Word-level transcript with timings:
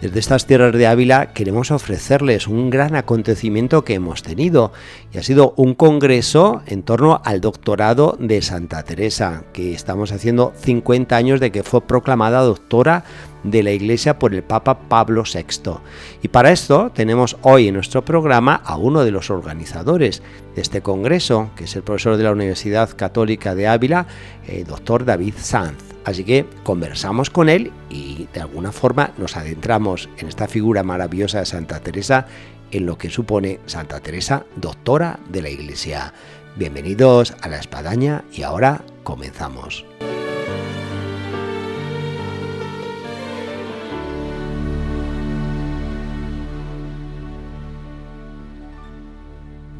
Desde 0.00 0.20
estas 0.20 0.46
tierras 0.46 0.72
de 0.72 0.86
Ávila 0.86 1.32
queremos 1.32 1.72
ofrecerles 1.72 2.46
un 2.46 2.70
gran 2.70 2.94
acontecimiento 2.94 3.82
que 3.82 3.94
hemos 3.94 4.22
tenido 4.22 4.72
y 5.12 5.18
ha 5.18 5.24
sido 5.24 5.54
un 5.56 5.74
congreso 5.74 6.62
en 6.66 6.84
torno 6.84 7.20
al 7.24 7.40
doctorado 7.40 8.16
de 8.20 8.40
Santa 8.40 8.84
Teresa, 8.84 9.42
que 9.52 9.72
estamos 9.72 10.12
haciendo 10.12 10.52
50 10.60 11.16
años 11.16 11.40
de 11.40 11.50
que 11.50 11.64
fue 11.64 11.80
proclamada 11.80 12.42
doctora 12.42 13.02
de 13.50 13.62
la 13.62 13.72
Iglesia 13.72 14.18
por 14.18 14.34
el 14.34 14.42
Papa 14.42 14.78
Pablo 14.88 15.22
VI. 15.22 15.72
Y 16.22 16.28
para 16.28 16.50
esto 16.50 16.90
tenemos 16.94 17.36
hoy 17.42 17.68
en 17.68 17.74
nuestro 17.74 18.04
programa 18.04 18.60
a 18.64 18.76
uno 18.76 19.04
de 19.04 19.10
los 19.10 19.30
organizadores 19.30 20.22
de 20.54 20.62
este 20.62 20.82
congreso, 20.82 21.50
que 21.56 21.64
es 21.64 21.76
el 21.76 21.82
profesor 21.82 22.16
de 22.16 22.24
la 22.24 22.32
Universidad 22.32 22.96
Católica 22.96 23.54
de 23.54 23.68
Ávila, 23.68 24.06
el 24.46 24.64
doctor 24.64 25.04
David 25.04 25.34
Sanz. 25.38 25.82
Así 26.04 26.24
que 26.24 26.46
conversamos 26.62 27.28
con 27.28 27.48
él 27.48 27.70
y 27.90 28.28
de 28.32 28.40
alguna 28.40 28.72
forma 28.72 29.10
nos 29.18 29.36
adentramos 29.36 30.08
en 30.18 30.28
esta 30.28 30.48
figura 30.48 30.82
maravillosa 30.82 31.40
de 31.40 31.46
Santa 31.46 31.80
Teresa, 31.80 32.26
en 32.70 32.86
lo 32.86 32.96
que 32.98 33.10
supone 33.10 33.60
Santa 33.66 34.00
Teresa, 34.00 34.44
doctora 34.56 35.18
de 35.28 35.42
la 35.42 35.50
Iglesia. 35.50 36.12
Bienvenidos 36.56 37.34
a 37.40 37.48
la 37.48 37.58
espadaña 37.58 38.24
y 38.32 38.42
ahora 38.42 38.82
comenzamos. 39.04 39.84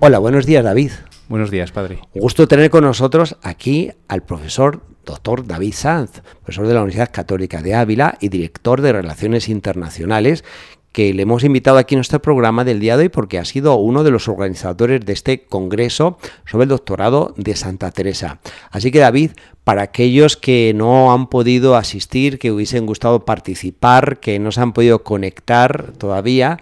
Hola, 0.00 0.20
buenos 0.20 0.46
días 0.46 0.62
David. 0.62 0.92
Buenos 1.28 1.50
días, 1.50 1.72
padre. 1.72 1.98
Un 2.14 2.20
gusto 2.20 2.46
tener 2.46 2.70
con 2.70 2.84
nosotros 2.84 3.36
aquí 3.42 3.90
al 4.06 4.22
profesor 4.22 4.80
doctor 5.04 5.44
David 5.44 5.74
Sanz, 5.74 6.22
profesor 6.44 6.68
de 6.68 6.74
la 6.74 6.82
Universidad 6.82 7.10
Católica 7.10 7.62
de 7.62 7.74
Ávila 7.74 8.16
y 8.20 8.28
director 8.28 8.80
de 8.80 8.92
Relaciones 8.92 9.48
Internacionales, 9.48 10.44
que 10.92 11.12
le 11.12 11.22
hemos 11.22 11.42
invitado 11.42 11.78
aquí 11.78 11.96
en 11.96 11.98
nuestro 11.98 12.22
programa 12.22 12.64
del 12.64 12.78
día 12.78 12.96
de 12.96 13.04
hoy 13.04 13.08
porque 13.08 13.40
ha 13.40 13.44
sido 13.44 13.74
uno 13.74 14.04
de 14.04 14.12
los 14.12 14.28
organizadores 14.28 15.04
de 15.04 15.12
este 15.12 15.46
congreso 15.46 16.16
sobre 16.46 16.64
el 16.64 16.68
doctorado 16.70 17.34
de 17.36 17.56
Santa 17.56 17.90
Teresa. 17.90 18.38
Así 18.70 18.92
que 18.92 19.00
David, 19.00 19.32
para 19.64 19.82
aquellos 19.82 20.36
que 20.36 20.72
no 20.76 21.12
han 21.12 21.28
podido 21.28 21.74
asistir, 21.74 22.38
que 22.38 22.52
hubiesen 22.52 22.86
gustado 22.86 23.24
participar, 23.24 24.20
que 24.20 24.38
no 24.38 24.52
se 24.52 24.60
han 24.60 24.72
podido 24.72 25.02
conectar 25.02 25.92
todavía, 25.98 26.58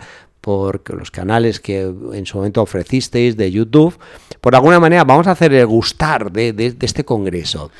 por 0.47 0.80
los 0.97 1.11
canales 1.11 1.58
que 1.58 1.92
en 2.12 2.25
su 2.25 2.36
momento 2.36 2.62
ofrecisteis 2.62 3.36
de 3.36 3.50
YouTube. 3.50 3.98
Por 4.41 4.55
alguna 4.55 4.78
manera 4.78 5.03
vamos 5.03 5.27
a 5.27 5.33
hacer 5.33 5.53
el 5.53 5.66
gustar 5.66 6.30
de, 6.30 6.77
este 6.80 7.05
congreso. 7.05 7.72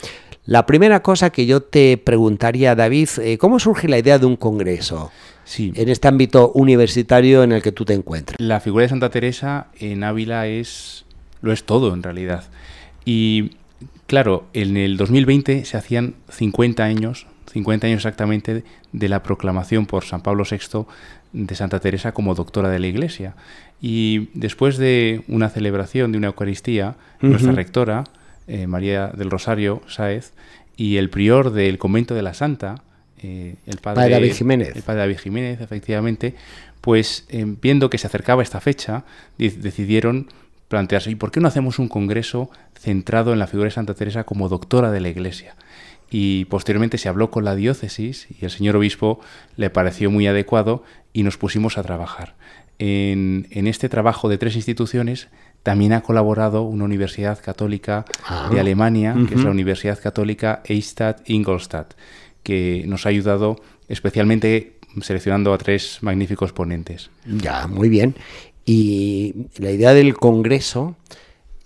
La 0.47 0.67
primera 0.67 1.01
cosa 1.01 1.31
que 1.31 1.47
yo 1.47 1.63
te 1.63 1.97
preguntaría, 1.97 2.75
David, 2.75 3.09
eh, 3.19 3.39
¿cómo 3.39 3.61
surge 3.61 3.87
la 3.87 3.99
idea 3.99 4.19
de 4.19 4.27
un 4.27 4.35
congreso? 4.35 5.13
Sí. 5.45 5.73
En 5.77 5.89
este 5.89 6.09
ámbito 6.09 6.51
universitario 6.57 7.45
en 7.45 7.53
el 7.53 7.63
que 7.63 7.71
tú 7.71 7.85
te 7.85 7.95
encuentras. 7.95 8.37
La 8.41 8.59
figura 8.59 8.83
de 8.83 8.89
Santa 8.89 9.11
Teresa 9.11 9.69
en 9.79 10.03
Ávila 10.03 10.49
es 10.49 11.05
lo 11.43 11.53
es 11.53 11.63
todo 11.63 11.95
en 11.95 12.03
realidad. 12.03 12.43
Y 13.05 13.53
claro, 14.09 14.47
en 14.55 14.77
el 14.77 14.97
2020 14.97 15.67
se 15.67 15.77
hacían 15.77 16.17
50 16.31 16.83
años, 16.83 17.29
50 17.53 17.87
años 17.87 17.99
exactamente 17.99 18.65
de 18.93 19.09
la 19.09 19.23
proclamación 19.23 19.87
por 19.87 20.05
San 20.05 20.21
Pablo 20.21 20.43
VI 20.51 20.85
de 21.33 21.55
Santa 21.55 21.81
Teresa 21.81 22.13
como 22.13 22.35
doctora 22.35 22.71
de 22.71 22.79
la 22.79 22.87
Iglesia. 22.87 23.35
Y 23.81 24.29
después 24.35 24.79
de 24.79 25.23
una 25.29 25.49
celebración 25.49 26.13
de 26.13 26.19
una 26.19 26.29
Eucaristía, 26.29 26.97
nuestra 27.21 27.53
rectora, 27.53 28.05
eh, 28.47 28.67
María 28.67 29.09
del 29.09 29.31
Rosario 29.31 29.83
Sáez, 29.87 30.33
y 30.77 30.97
el 30.97 31.11
prior 31.11 31.53
del 31.53 31.79
convento 31.79 32.15
de 32.15 32.23
la 32.23 32.35
Santa, 32.35 32.83
eh, 33.23 33.57
el 33.67 33.79
padre, 33.79 34.11
David 34.11 34.35
Jiménez. 34.35 34.77
El 34.77 34.83
padre 34.83 35.01
David 35.01 35.19
Jiménez, 35.19 35.61
efectivamente, 35.61 36.35
pues 36.81 37.25
eh, 37.29 37.45
viendo 37.61 37.91
que 37.91 37.99
se 37.99 38.07
acercaba 38.07 38.43
esta 38.43 38.61
fecha, 38.61 39.05
decidieron 39.39 40.29
plantearse, 40.69 41.11
¿y 41.11 41.15
por 41.15 41.31
qué 41.31 41.41
no 41.41 41.49
hacemos 41.49 41.79
un 41.79 41.89
congreso 41.89 42.51
centrado 42.79 43.33
en 43.33 43.39
la 43.39 43.47
figura 43.47 43.67
de 43.67 43.73
Santa 43.73 43.95
Teresa 43.95 44.25
como 44.25 44.49
doctora 44.49 44.91
de 44.91 45.01
la 45.01 45.09
Iglesia? 45.09 45.55
Y 46.19 46.47
posteriormente 46.47 46.97
se 46.97 47.11
habló 47.11 47.31
con 47.31 47.45
la 47.45 47.55
diócesis 47.55 48.27
y 48.41 48.47
el 48.47 48.51
señor 48.51 48.75
obispo 48.75 49.21
le 49.59 49.69
pareció 49.69 50.11
muy 50.11 50.27
adecuado 50.27 50.83
y 51.13 51.25
nos 51.25 51.37
pusimos 51.37 51.77
a 51.77 51.83
trabajar. 51.83 52.37
En, 52.79 53.47
este 53.51 53.91
trabajo 53.91 54.31
de 54.31 54.39
tres 54.39 54.57
instituciones 54.57 55.29
también 55.63 55.93
ha 55.93 56.01
colaborado 56.01 56.63
una 56.63 56.85
universidad 56.85 57.39
católica 57.43 58.07
ah. 58.25 58.49
de 58.51 58.59
Alemania, 58.59 59.15
que 59.29 59.35
es 59.35 59.45
la 59.45 59.51
Universidad 59.51 60.01
Católica 60.01 60.63
Eichstatt-Ingolstadt, 60.65 61.89
que 62.43 62.85
nos 62.87 63.05
ha 63.05 63.11
ayudado 63.11 63.61
especialmente 63.89 64.79
seleccionando 65.03 65.53
a 65.53 65.59
tres 65.59 65.99
magníficos 66.01 66.55
ponentes. 66.55 67.11
Ya, 67.27 67.67
muy 67.67 67.91
bien. 67.91 68.15
Y 68.65 69.35
la 69.59 69.71
idea 69.71 69.93
del 69.93 70.15
Congreso, 70.15 70.97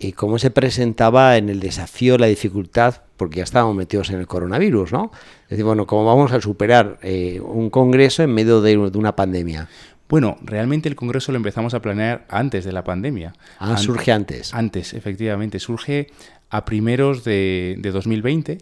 y 0.00 0.10
cómo 0.10 0.40
se 0.40 0.50
presentaba 0.50 1.36
en 1.36 1.50
el 1.50 1.60
desafío, 1.60 2.18
la 2.18 2.26
dificultad, 2.26 3.02
porque 3.20 3.36
ya 3.36 3.42
estábamos 3.42 3.76
metidos 3.76 4.08
en 4.08 4.18
el 4.18 4.26
coronavirus, 4.26 4.92
¿no? 4.92 5.10
Es 5.42 5.50
decir, 5.50 5.64
bueno, 5.66 5.86
¿cómo 5.86 6.06
vamos 6.06 6.32
a 6.32 6.40
superar 6.40 6.98
eh, 7.02 7.38
un 7.38 7.68
congreso 7.68 8.22
en 8.22 8.32
medio 8.32 8.62
de, 8.62 8.78
una 8.78 9.14
pandemia? 9.14 9.68
Bueno, 10.08 10.38
realmente 10.40 10.88
el 10.88 10.96
congreso 10.96 11.30
lo 11.30 11.36
empezamos 11.36 11.74
a 11.74 11.82
planear 11.82 12.24
antes 12.30 12.64
de 12.64 12.72
la 12.72 12.82
pandemia. 12.82 13.34
Ah, 13.58 13.76
surge 13.76 14.10
antes. 14.10 14.54
Antes, 14.54 14.94
efectivamente. 14.94 15.58
Surge 15.58 16.06
a 16.48 16.64
primeros 16.64 17.22
de, 17.22 17.76
de 17.78 17.90
2020 17.90 18.56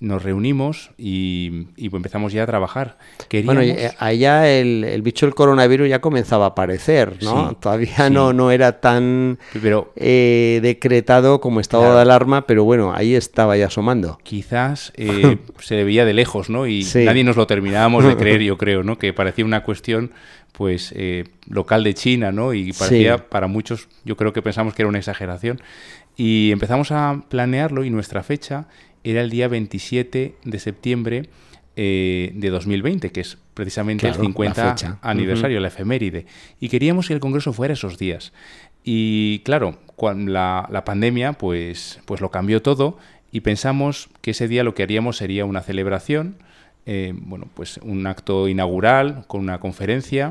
nos 0.00 0.22
reunimos 0.22 0.92
y, 0.96 1.66
empezamos 1.76 2.32
ya 2.32 2.44
a 2.44 2.46
trabajar. 2.46 2.96
Bueno, 3.44 3.60
eh, 3.60 3.92
allá 3.98 4.50
el, 4.50 4.82
el, 4.84 5.02
bicho 5.02 5.26
del 5.26 5.34
coronavirus 5.34 5.90
ya 5.90 6.00
comenzaba 6.00 6.46
a 6.46 6.48
aparecer, 6.48 7.22
¿no? 7.22 7.54
Todavía 7.56 8.08
no, 8.08 8.32
no 8.32 8.50
era 8.50 8.80
tan 8.80 9.38
pero, 9.62 9.92
eh, 9.96 10.60
decretado 10.62 11.42
como 11.42 11.60
estado 11.60 11.94
de 11.94 12.00
alarma, 12.00 12.46
pero 12.46 12.64
bueno, 12.64 12.94
ahí 12.94 13.14
estaba 13.14 13.58
ya 13.58 13.66
asomando. 13.66 14.18
Quizás 14.22 14.92
eh, 14.96 15.36
se 15.60 15.84
veía 15.84 16.06
de 16.06 16.14
lejos, 16.14 16.48
¿no? 16.48 16.66
Y 16.66 16.86
nadie 17.04 17.22
nos 17.22 17.36
lo 17.36 17.46
terminábamos 17.46 18.02
de 18.02 18.16
creer, 18.16 18.40
yo 18.40 18.56
creo, 18.58 18.82
¿no? 18.82 18.98
Que 18.98 19.12
parecía 19.12 19.44
una 19.44 19.62
cuestión 19.62 20.12
pues 20.52 20.94
local 21.46 21.84
de 21.84 21.94
China, 21.94 22.32
¿no? 22.32 22.54
Y 22.54 22.72
parecía 22.72 23.28
para 23.28 23.46
muchos, 23.46 23.88
yo 24.04 24.16
creo 24.16 24.32
que 24.32 24.42
pensamos 24.42 24.74
que 24.74 24.82
era 24.82 24.88
una 24.88 24.98
exageración. 24.98 25.60
Y 26.16 26.50
empezamos 26.52 26.92
a 26.92 27.22
planearlo 27.28 27.84
y 27.84 27.90
nuestra 27.90 28.22
fecha 28.22 28.66
era 29.04 29.20
el 29.20 29.30
día 29.30 29.48
27 29.48 30.34
de 30.44 30.58
septiembre 30.58 31.28
eh, 31.76 32.32
de 32.34 32.50
2020, 32.50 33.10
que 33.10 33.20
es 33.20 33.38
precisamente 33.54 34.08
el 34.08 34.14
50 34.14 34.98
aniversario, 35.02 35.60
la 35.60 35.68
efeméride. 35.68 36.26
Y 36.58 36.68
queríamos 36.68 37.08
que 37.08 37.14
el 37.14 37.20
Congreso 37.20 37.52
fuera 37.52 37.74
esos 37.74 37.96
días. 37.96 38.32
Y 38.84 39.40
claro, 39.40 39.78
cuando 39.96 40.32
la, 40.32 40.66
la, 40.70 40.84
pandemia 40.84 41.34
pues, 41.34 42.00
pues 42.06 42.20
lo 42.20 42.30
cambió 42.30 42.62
todo 42.62 42.98
y 43.30 43.40
pensamos 43.40 44.08
que 44.20 44.32
ese 44.32 44.48
día 44.48 44.64
lo 44.64 44.74
que 44.74 44.82
haríamos 44.82 45.18
sería 45.18 45.44
una 45.44 45.60
celebración, 45.60 46.36
eh, 46.86 47.12
bueno, 47.14 47.48
pues 47.54 47.78
un 47.82 48.06
acto 48.06 48.48
inaugural 48.48 49.24
con 49.26 49.40
una 49.40 49.60
conferencia 49.60 50.30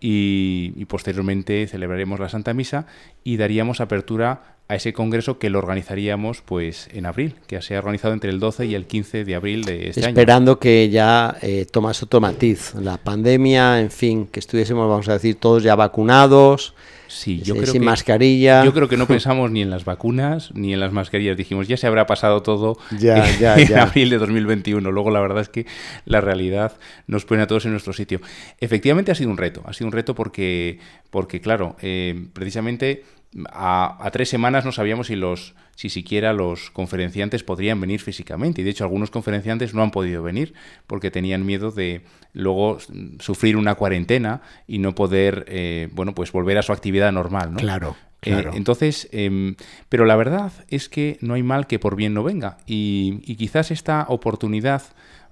y, 0.00 0.72
y 0.76 0.84
posteriormente 0.86 1.66
celebraremos 1.68 2.20
la 2.20 2.28
Santa 2.28 2.52
Misa 2.52 2.86
y 3.24 3.36
daríamos 3.38 3.80
apertura 3.80 4.55
a 4.68 4.74
ese 4.74 4.92
congreso 4.92 5.38
que 5.38 5.48
lo 5.48 5.58
organizaríamos 5.58 6.42
pues 6.42 6.88
en 6.92 7.06
abril, 7.06 7.36
que 7.46 7.62
se 7.62 7.76
ha 7.76 7.78
organizado 7.78 8.14
entre 8.14 8.30
el 8.30 8.40
12 8.40 8.66
y 8.66 8.74
el 8.74 8.86
15 8.86 9.24
de 9.24 9.34
abril 9.34 9.64
de 9.64 9.88
este 9.90 10.00
año. 10.00 10.08
Esperando 10.08 10.58
que 10.58 10.90
ya 10.90 11.36
eh, 11.40 11.66
tomase 11.70 12.04
otro 12.04 12.20
matiz, 12.20 12.74
la 12.74 12.96
pandemia, 12.96 13.80
en 13.80 13.90
fin, 13.90 14.26
que 14.26 14.40
estuviésemos, 14.40 14.88
vamos 14.88 15.08
a 15.08 15.14
decir, 15.14 15.36
todos 15.36 15.62
ya 15.62 15.76
vacunados, 15.76 16.74
Sí, 17.08 17.40
yo 17.42 17.54
creo 17.54 17.66
sin 17.66 17.84
mascarilla. 17.84 18.64
Yo 18.64 18.72
creo 18.72 18.88
que 18.88 18.96
no 18.96 19.06
pensamos 19.06 19.50
ni 19.50 19.62
en 19.62 19.70
las 19.70 19.84
vacunas 19.84 20.50
ni 20.54 20.72
en 20.72 20.80
las 20.80 20.92
mascarillas. 20.92 21.36
Dijimos, 21.36 21.68
ya 21.68 21.76
se 21.76 21.86
habrá 21.86 22.06
pasado 22.06 22.42
todo 22.42 22.78
ya, 22.98 23.56
en 23.56 23.78
abril 23.78 24.10
de 24.10 24.18
2021. 24.18 24.90
Luego, 24.90 25.10
la 25.10 25.20
verdad 25.20 25.42
es 25.42 25.48
que 25.48 25.66
la 26.04 26.20
realidad 26.20 26.76
nos 27.06 27.24
pone 27.24 27.42
a 27.42 27.46
todos 27.46 27.64
en 27.66 27.72
nuestro 27.72 27.92
sitio. 27.92 28.20
Efectivamente, 28.60 29.12
ha 29.12 29.14
sido 29.14 29.30
un 29.30 29.36
reto. 29.36 29.62
Ha 29.66 29.72
sido 29.72 29.86
un 29.86 29.92
reto 29.92 30.14
porque, 30.14 30.78
porque 31.10 31.40
claro, 31.40 31.76
eh, 31.80 32.26
precisamente 32.32 33.04
a, 33.52 34.08
tres 34.12 34.28
semanas 34.28 34.64
no 34.64 34.72
sabíamos 34.72 35.08
si 35.08 35.16
los 35.16 35.54
si 35.74 35.90
siquiera 35.90 36.32
los 36.32 36.70
conferenciantes 36.70 37.42
podrían 37.42 37.80
venir 37.80 38.00
físicamente. 38.00 38.62
Y 38.62 38.64
de 38.64 38.70
hecho 38.70 38.84
algunos 38.84 39.10
conferenciantes 39.10 39.74
no 39.74 39.82
han 39.82 39.90
podido 39.90 40.22
venir 40.22 40.54
porque 40.86 41.10
tenían 41.10 41.44
miedo 41.44 41.70
de 41.70 42.02
luego 42.32 42.78
sufrir 43.18 43.58
una 43.58 43.74
cuarentena 43.74 44.40
y 44.66 44.78
no 44.78 44.94
poder 44.94 45.44
eh, 45.48 45.88
bueno 45.92 46.14
pues 46.14 46.32
volver 46.32 46.56
a 46.56 46.62
su 46.62 46.72
actividad 46.72 47.12
normal. 47.12 47.52
¿no? 47.52 47.58
Claro. 47.58 47.96
entonces, 48.22 49.08
em, 49.12 49.56
pero 49.88 50.06
la 50.06 50.16
verdad 50.16 50.50
es 50.68 50.88
que 50.88 51.18
no 51.20 51.34
hay 51.34 51.42
mal 51.42 51.66
que 51.66 51.78
por 51.78 51.94
bien 51.94 52.14
no 52.14 52.22
venga. 52.22 52.56
Y, 52.66 53.20
y 53.24 53.36
quizás 53.36 53.70
esta 53.70 54.06
oportunidad 54.08 54.82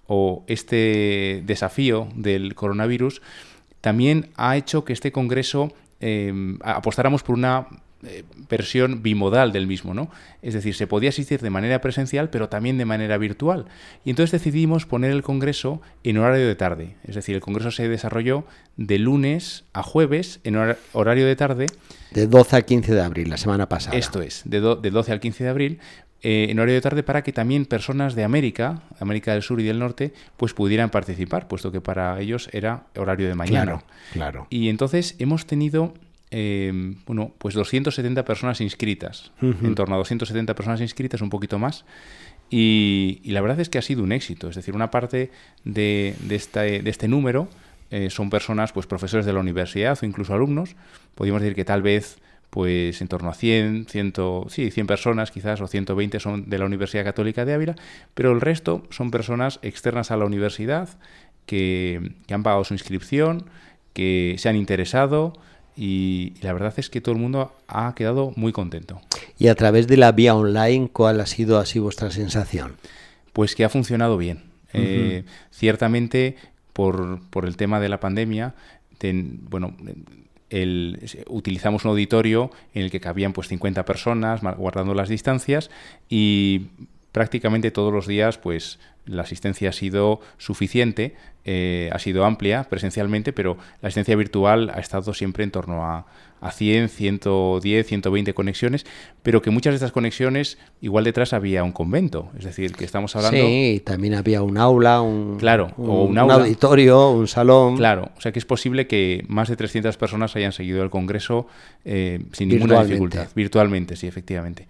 o 0.07 0.45
este 0.47 1.43
desafío 1.47 2.09
del 2.15 2.55
coronavirus 2.55 3.23
también 3.81 4.31
ha 4.37 4.57
hecho 4.57 4.85
que 4.85 4.93
este 4.93 5.13
Congreso 5.13 5.73
em, 6.01 6.59
apostáramos 6.63 7.23
por 7.23 7.35
una 7.35 7.67
eh, 8.07 8.25
versión 8.49 9.03
bimodal 9.03 9.53
del 9.53 9.67
mismo, 9.67 9.95
¿no? 9.95 10.11
Es 10.43 10.55
decir, 10.55 10.75
se 10.75 10.87
podía 10.87 11.11
asistir 11.11 11.41
de 11.41 11.51
manera 11.51 11.81
presencial, 11.81 12.31
pero 12.31 12.49
también 12.49 12.79
de 12.79 12.85
manera 12.85 13.19
virtual. 13.19 13.67
Y 14.05 14.11
entonces 14.11 14.33
decidimos 14.33 14.87
poner 14.87 15.11
el 15.11 15.23
Congreso 15.23 15.81
en 16.03 16.19
horario 16.19 16.47
de 16.47 16.55
tarde. 16.55 16.97
Es 17.05 17.15
decir, 17.15 17.35
el 17.35 17.41
Congreso 17.41 17.71
se 17.71 17.89
desarrolló 17.89 18.45
de 18.77 18.99
lunes 18.99 19.65
a 19.73 19.83
jueves 19.83 20.41
en 20.45 20.57
horario 20.93 21.27
de 21.27 21.37
tarde. 21.37 21.67
De 22.13 22.27
12 22.27 22.57
al 22.57 22.65
15 22.65 22.95
de 22.95 23.03
abril, 23.03 23.31
la 23.31 23.37
semana 23.37 23.69
pasada. 23.69 23.97
Esto 23.97 24.23
es, 24.23 24.43
de, 24.45 24.61
de 24.61 24.91
12 24.91 25.13
al 25.13 25.21
15 25.21 25.45
de 25.45 25.51
abril, 25.51 25.81
eh, 26.27 26.47
en 26.49 26.59
horario 26.59 26.77
de 26.77 26.81
tarde 26.81 27.03
para 27.03 27.23
que 27.23 27.35
también 27.35 27.67
personas 27.67 28.15
de 28.15 28.25
América, 28.25 28.81
América 28.99 29.35
del 29.35 29.43
Sur 29.43 29.61
y 29.61 29.65
del 29.65 29.79
Norte, 29.79 30.15
pues 30.39 30.55
pudieran 30.55 30.89
participar, 30.89 31.49
puesto 31.49 31.71
que 31.71 31.83
para 31.83 32.19
ellos 32.19 32.49
era 32.53 32.87
horario 32.97 33.29
de 33.29 33.35
mañana. 33.35 33.65
Claro, 33.65 33.83
claro. 34.15 34.47
Y 34.49 34.71
entonces 34.71 35.17
hemos 35.19 35.45
tenido 35.45 35.93
Em, 36.37 36.97
bueno, 37.07 37.33
pues 37.39 37.55
270 37.55 38.25
personas 38.25 38.61
inscritas, 38.61 39.31
en 39.41 39.77
torno 39.77 39.95
a 39.95 39.99
270 39.99 40.57
personas 40.57 40.81
inscritas, 40.81 41.21
un 41.21 41.31
poquito 41.31 41.61
más. 41.61 41.85
Y, 42.51 43.21
la 43.25 43.41
verdad 43.41 43.61
es 43.61 43.69
que 43.69 43.79
ha 43.79 43.83
sido 43.83 44.03
un 44.03 44.11
éxito. 44.11 44.49
Es 44.49 44.57
decir, 44.57 44.75
una 44.75 44.91
parte 44.91 45.31
de, 45.63 46.17
de, 46.19 46.83
de 46.83 46.91
este 46.91 47.07
número 47.07 47.49
eh, 47.93 48.11
son 48.11 48.31
personas, 48.31 48.73
pues 48.73 48.89
profesores 48.89 49.27
de 49.27 49.33
la 49.33 49.39
universidad 49.39 49.97
o 50.03 50.07
incluso 50.07 50.35
alumnos. 50.35 50.75
Podríamos 51.15 51.41
decir 51.41 51.55
que 51.55 51.65
tal 51.65 51.83
vez 51.83 52.19
pues 52.51 53.01
en 53.01 53.07
torno 53.07 53.31
a 53.31 53.35
100, 53.35 53.87
100, 53.87 54.13
sí, 54.49 54.73
100 54.73 54.87
personas 54.89 55.31
quizás 55.31 55.61
o 55.61 55.69
120 55.69 56.19
son 56.19 56.51
de 56.51 56.59
la 56.59 56.65
Universidad 56.65 57.05
Católica 57.05 57.45
de 57.45 57.55
Ávila, 57.55 57.77
pero 58.15 58.33
el 58.33 58.41
resto 58.41 58.83
son 58.91 59.13
personas 59.13 59.61
externas 59.63 60.11
a 60.11 60.17
la 60.17 60.25
universidad 60.25 60.89
que, 61.47 62.13
que 62.27 62.35
han 62.35 62.43
pagado 62.43 62.65
su 62.65 62.75
inscripción, 62.75 63.45
que 63.93 64.35
se 64.39 64.49
han 64.49 64.57
interesado, 64.57 65.35
y, 65.77 66.35
la 66.41 66.53
verdad 66.53 66.75
es 66.77 66.91
que 66.91 67.01
todo 67.01 67.15
el 67.15 67.21
mundo 67.21 67.53
ha 67.69 67.95
quedado 67.95 68.33
muy 68.37 68.53
contento. 68.53 69.01
Y 69.39 69.49
a 69.49 69.55
través 69.55 69.87
de 69.87 69.97
la 69.97 70.13
vía 70.13 70.35
online, 70.35 70.89
¿cuál 70.93 71.21
ha 71.21 71.27
sido 71.27 71.59
así 71.59 71.79
vuestra 71.79 72.11
sensación? 72.11 72.77
Pues 73.33 73.55
que 73.55 73.65
ha 73.65 73.69
funcionado 73.69 74.17
bien. 74.17 74.45
Eh, 74.73 75.25
ciertamente, 75.51 76.37
por, 76.73 77.21
por, 77.31 77.45
el 77.45 77.57
tema 77.57 77.79
de 77.79 77.89
la 77.89 78.01
pandemia, 78.01 78.55
bueno, 79.49 79.77
el, 80.51 80.99
utilizamos 81.29 81.85
un 81.85 81.91
auditorio 81.91 82.51
en 82.75 82.83
el 82.83 82.91
que 82.91 83.01
cabían 83.01 83.33
pues 83.33 83.49
50 83.49 83.85
personas, 83.85 84.41
guardando 84.57 84.95
las 84.95 85.09
distancias, 85.09 85.71
y 86.09 86.69
prácticamente 87.15 87.71
todos 87.71 87.93
los 87.93 88.09
días 88.09 88.39
pues 88.39 88.81
la 89.07 89.23
asistencia 89.23 89.69
ha 89.69 89.73
sido 89.73 90.21
suficiente, 90.37 91.15
eh, 91.45 91.89
ha 91.93 91.99
sido 92.01 92.25
amplia 92.25 92.65
presencialmente, 92.65 93.33
pero 93.33 93.57
la 93.81 93.87
asistencia 93.87 94.17
virtual 94.17 94.73
ha 94.75 94.81
estado 94.81 95.15
siempre 95.15 95.45
en 95.45 95.53
torno 95.53 95.85
a, 95.85 96.07
a 96.41 96.51
100, 96.51 96.89
110, 96.89 97.87
120 97.87 98.35
conexiones, 98.35 98.85
pero 99.23 99.43
que 99.43 99.51
muchas 99.51 99.73
de 99.73 99.77
estas 99.77 99.93
conexiones, 99.93 100.59
igual 100.81 101.05
detrás 101.05 101.33
había 101.35 101.63
un 101.63 101.71
convento, 101.71 102.31
es 102.37 102.47
decir, 102.47 102.73
que 102.73 102.85
estamos 102.85 103.15
hablando... 103.15 103.39
Sí, 103.39 103.81
también 103.85 104.15
había 104.15 104.43
un 104.43 104.59
aula, 104.59 105.01
un, 105.01 105.37
claro, 105.39 105.71
o 105.77 106.07
un, 106.07 106.19
auditorio, 106.19 107.11
un 107.11 107.29
salón... 107.29 107.77
Claro, 107.77 108.11
o 108.17 108.21
sea 108.21 108.33
que 108.33 108.41
es 108.41 108.45
posible 108.45 108.89
que 108.89 109.25
más 109.29 109.49
de 109.49 109.55
300 109.55 109.97
personas 109.99 110.35
hayan 110.35 110.51
seguido 110.51 110.83
el 110.83 110.91
Congreso 110.91 111.47
eh, 111.85 112.25
sin 112.33 112.49
ninguna 112.49 112.83
dificultad, 112.83 113.29
virtualmente, 113.37 113.95
sí, 113.95 114.09
efectivamente. 114.09 114.67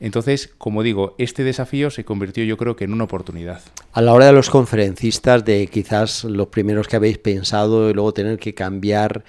Entonces, 0.00 0.54
como 0.58 0.82
digo, 0.82 1.14
este 1.18 1.42
desafío 1.42 1.90
se 1.90 2.04
convirtió 2.04 2.44
yo 2.44 2.56
creo 2.56 2.76
que 2.76 2.84
en 2.84 2.92
una 2.92 3.04
oportunidad. 3.04 3.60
A 3.92 4.00
la 4.00 4.12
hora 4.12 4.26
de 4.26 4.32
los 4.32 4.48
conferencistas, 4.48 5.44
de 5.44 5.66
quizás 5.66 6.24
los 6.24 6.48
primeros 6.48 6.86
que 6.86 6.96
habéis 6.96 7.18
pensado 7.18 7.90
y 7.90 7.94
luego 7.94 8.12
tener 8.12 8.38
que 8.38 8.54
cambiar, 8.54 9.24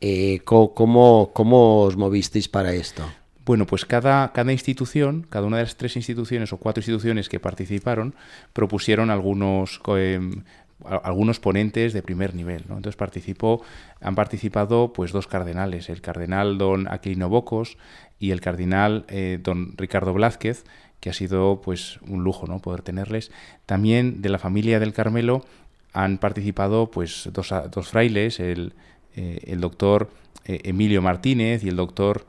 eh, 0.00 0.40
¿cómo, 0.44 1.30
¿cómo, 1.32 1.82
os 1.82 1.96
movisteis 1.96 2.48
para 2.48 2.72
esto? 2.72 3.02
Bueno, 3.44 3.66
pues 3.66 3.84
cada, 3.84 4.32
cada 4.32 4.52
institución, 4.52 5.26
cada 5.28 5.46
una 5.46 5.58
de 5.58 5.64
las 5.64 5.76
tres 5.76 5.96
instituciones 5.96 6.52
o 6.52 6.56
cuatro 6.56 6.80
instituciones 6.80 7.28
que 7.28 7.38
participaron, 7.38 8.14
propusieron 8.52 9.10
algunos 9.10 9.80
em, 9.88 10.42
algunos 10.84 11.40
ponentes 11.40 11.92
de 11.92 12.02
primer 12.02 12.34
nivel. 12.34 12.64
¿no? 12.68 12.76
Entonces 12.76 12.96
participó, 12.96 13.62
han 14.00 14.14
participado 14.14 14.92
pues 14.92 15.12
dos 15.12 15.26
cardenales, 15.26 15.88
el 15.88 16.00
cardenal 16.00 16.58
don 16.58 16.86
Aquilino 16.88 17.28
Bocos 17.28 17.78
y 18.18 18.30
el 18.30 18.40
cardenal 18.40 19.04
eh, 19.08 19.38
don 19.42 19.76
Ricardo 19.76 20.12
Blázquez, 20.12 20.64
que 21.00 21.10
ha 21.10 21.12
sido 21.12 21.60
pues 21.62 21.98
un 22.08 22.24
lujo 22.24 22.46
¿no? 22.46 22.60
poder 22.60 22.82
tenerles. 22.82 23.30
También 23.66 24.22
de 24.22 24.28
la 24.28 24.38
familia 24.38 24.80
del 24.80 24.92
Carmelo 24.92 25.44
han 25.92 26.18
participado 26.18 26.90
pues 26.90 27.28
dos, 27.32 27.52
dos 27.70 27.88
frailes, 27.88 28.40
el, 28.40 28.72
eh, 29.14 29.40
el 29.44 29.60
doctor 29.60 30.10
eh, 30.44 30.60
Emilio 30.64 31.02
Martínez 31.02 31.64
y 31.64 31.68
el 31.68 31.76
doctor 31.76 32.26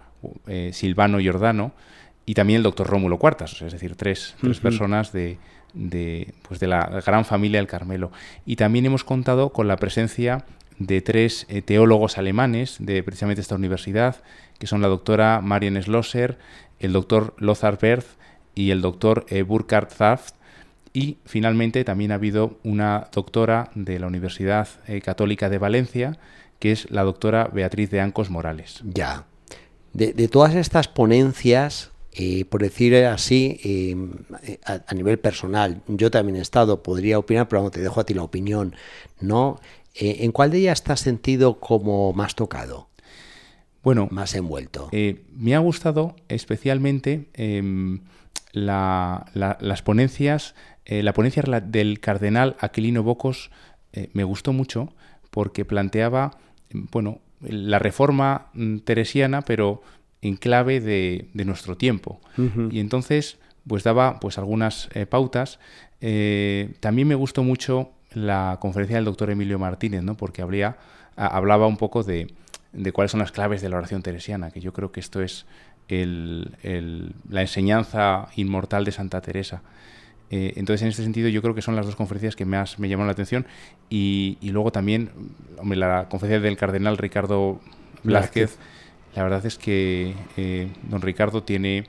Silvano 0.71 1.19
Giordano, 1.19 1.73
y 2.25 2.33
también 2.33 2.57
el 2.57 2.63
doctor 2.63 2.87
Rómulo 2.87 3.17
Cuartas, 3.17 3.61
es 3.61 3.71
decir, 3.71 3.95
tres, 3.95 4.35
tres 4.41 4.59
personas 4.59 5.13
de, 5.13 5.37
de, 5.73 6.33
pues 6.47 6.59
de 6.59 6.67
la 6.67 7.01
gran 7.05 7.23
familia 7.23 7.59
del 7.59 7.67
Carmelo. 7.67 8.11
Y 8.45 8.55
también 8.55 8.85
hemos 8.85 9.03
contado 9.03 9.53
con 9.53 9.67
la 9.67 9.77
presencia 9.77 10.43
de 10.79 11.01
tres 11.01 11.45
eh, 11.49 11.61
teólogos 11.61 12.17
alemanes 12.17 12.77
de 12.79 13.03
precisamente 13.03 13.41
esta 13.41 13.55
universidad, 13.55 14.17
que 14.59 14.67
son 14.67 14.81
la 14.81 14.87
doctora 14.87 15.41
Marian 15.41 15.81
Schlosser, 15.81 16.37
el 16.79 16.93
doctor 16.93 17.33
Lothar 17.37 17.79
Berth 17.79 18.07
y 18.55 18.71
el 18.71 18.81
doctor 18.81 19.25
eh, 19.29 19.41
Burkhard 19.43 19.89
Zaft. 19.89 20.35
Y 20.93 21.17
finalmente 21.25 21.83
también 21.83 22.11
ha 22.11 22.15
habido 22.15 22.57
una 22.63 23.09
doctora 23.11 23.69
de 23.75 23.99
la 23.99 24.07
Universidad 24.07 24.67
eh, 24.87 25.01
Católica 25.01 25.49
de 25.49 25.57
Valencia, 25.57 26.17
que 26.59 26.71
es 26.71 26.89
la 26.89 27.03
doctora 27.03 27.49
Beatriz 27.53 27.91
de 27.91 28.01
Ancos 28.01 28.29
Morales. 28.29 28.81
Ya. 28.83 29.25
De, 29.93 30.13
de 30.13 30.27
todas 30.27 30.55
estas 30.55 30.87
ponencias, 30.87 31.91
por 32.49 32.61
decir 32.61 32.95
así, 33.05 33.59
a, 34.65 34.93
nivel 34.95 35.19
personal, 35.19 35.81
yo 35.87 36.09
también 36.09 36.37
he 36.37 36.41
estado, 36.41 36.81
podría 36.81 37.19
opinar, 37.19 37.47
pero 37.47 37.69
te 37.69 37.81
dejo 37.81 37.99
a 37.99 38.05
ti 38.05 38.15
la 38.15 38.23
opinión, 38.23 38.75
¿no? 39.19 39.59
Eh, 39.99 40.17
¿En 40.21 40.31
cuál 40.31 40.51
de 40.51 40.59
ellas 40.59 40.83
has 40.87 40.99
sentido 40.99 41.59
como 41.59 42.13
más 42.13 42.35
tocado? 42.35 42.89
Bueno, 43.83 44.07
más 44.11 44.35
envuelto. 44.35 44.89
Eh, 44.91 45.23
me 45.31 45.55
ha 45.55 45.59
gustado 45.59 46.15
especialmente 46.27 47.29
em, 47.33 48.01
las 48.51 49.81
ponencias, 49.83 50.55
la 50.85 51.13
ponencia 51.13 51.43
del 51.43 51.99
cardenal 51.99 52.55
Aquilino 52.59 53.03
Bocos 53.03 53.51
me 54.13 54.23
gustó 54.23 54.53
mucho 54.53 54.93
porque 55.31 55.65
planteaba, 55.65 56.37
bueno, 56.91 57.19
la 57.41 57.79
reforma 57.79 58.47
mm, 58.53 58.79
teresiana, 58.79 59.41
pero 59.43 59.81
en 60.21 60.35
clave 60.35 60.79
de, 60.81 61.29
nuestro 61.33 61.77
tiempo. 61.77 62.19
Y 62.71 62.79
entonces, 62.79 63.37
pues 63.67 63.83
daba 63.83 64.19
pues 64.19 64.37
algunas 64.37 64.89
eh, 64.93 65.05
pautas. 65.05 65.59
Eh, 66.01 66.73
también 66.79 67.07
me 67.07 67.15
gustó 67.15 67.43
mucho 67.43 67.91
la 68.25 68.57
conferencia 68.59 68.97
del 68.97 69.05
doctor 69.05 69.29
Emilio 69.29 69.59
Martínez, 69.59 70.03
¿no? 70.03 70.15
porque 70.15 70.41
habría, 70.41 70.77
hablaba 71.15 71.67
un 71.67 71.77
poco 71.77 72.03
de, 72.03 72.33
de, 72.73 72.91
cuáles 72.91 73.11
son 73.11 73.19
las 73.19 73.31
claves 73.31 73.61
de 73.61 73.69
la 73.69 73.77
oración 73.77 74.01
teresiana, 74.01 74.51
que 74.51 74.59
yo 74.59 74.73
creo 74.73 74.91
que 74.91 74.99
esto 74.99 75.21
es 75.21 75.45
el, 75.87 76.51
la 77.29 77.41
enseñanza 77.41 78.27
inmortal 78.35 78.85
de 78.85 78.91
Santa 78.91 79.21
Teresa. 79.21 79.61
Eh, 80.29 80.53
entonces, 80.57 80.81
en 80.81 80.89
este 80.89 81.03
sentido, 81.03 81.29
yo 81.29 81.41
creo 81.41 81.55
que 81.55 81.61
son 81.61 81.75
las 81.77 81.85
dos 81.85 81.95
conferencias 81.95 82.35
que 82.35 82.43
más 82.43 82.79
me 82.79 82.89
llamaron 82.89 83.07
la 83.07 83.13
atención. 83.13 83.45
Y, 83.89 84.37
y 84.41 84.49
luego 84.49 84.73
también, 84.73 85.09
hombre, 85.57 85.77
la 85.77 86.09
conferencia 86.09 86.41
del 86.41 86.57
cardenal 86.57 86.97
Ricardo 86.97 87.61
Blázquez 88.03 88.57
la 89.17 89.23
verdad 89.23 89.43
es 89.47 89.57
que 89.57 90.13
eh, 90.37 90.67
don 90.83 91.01
Ricardo 91.01 91.41
tiene 91.41 91.85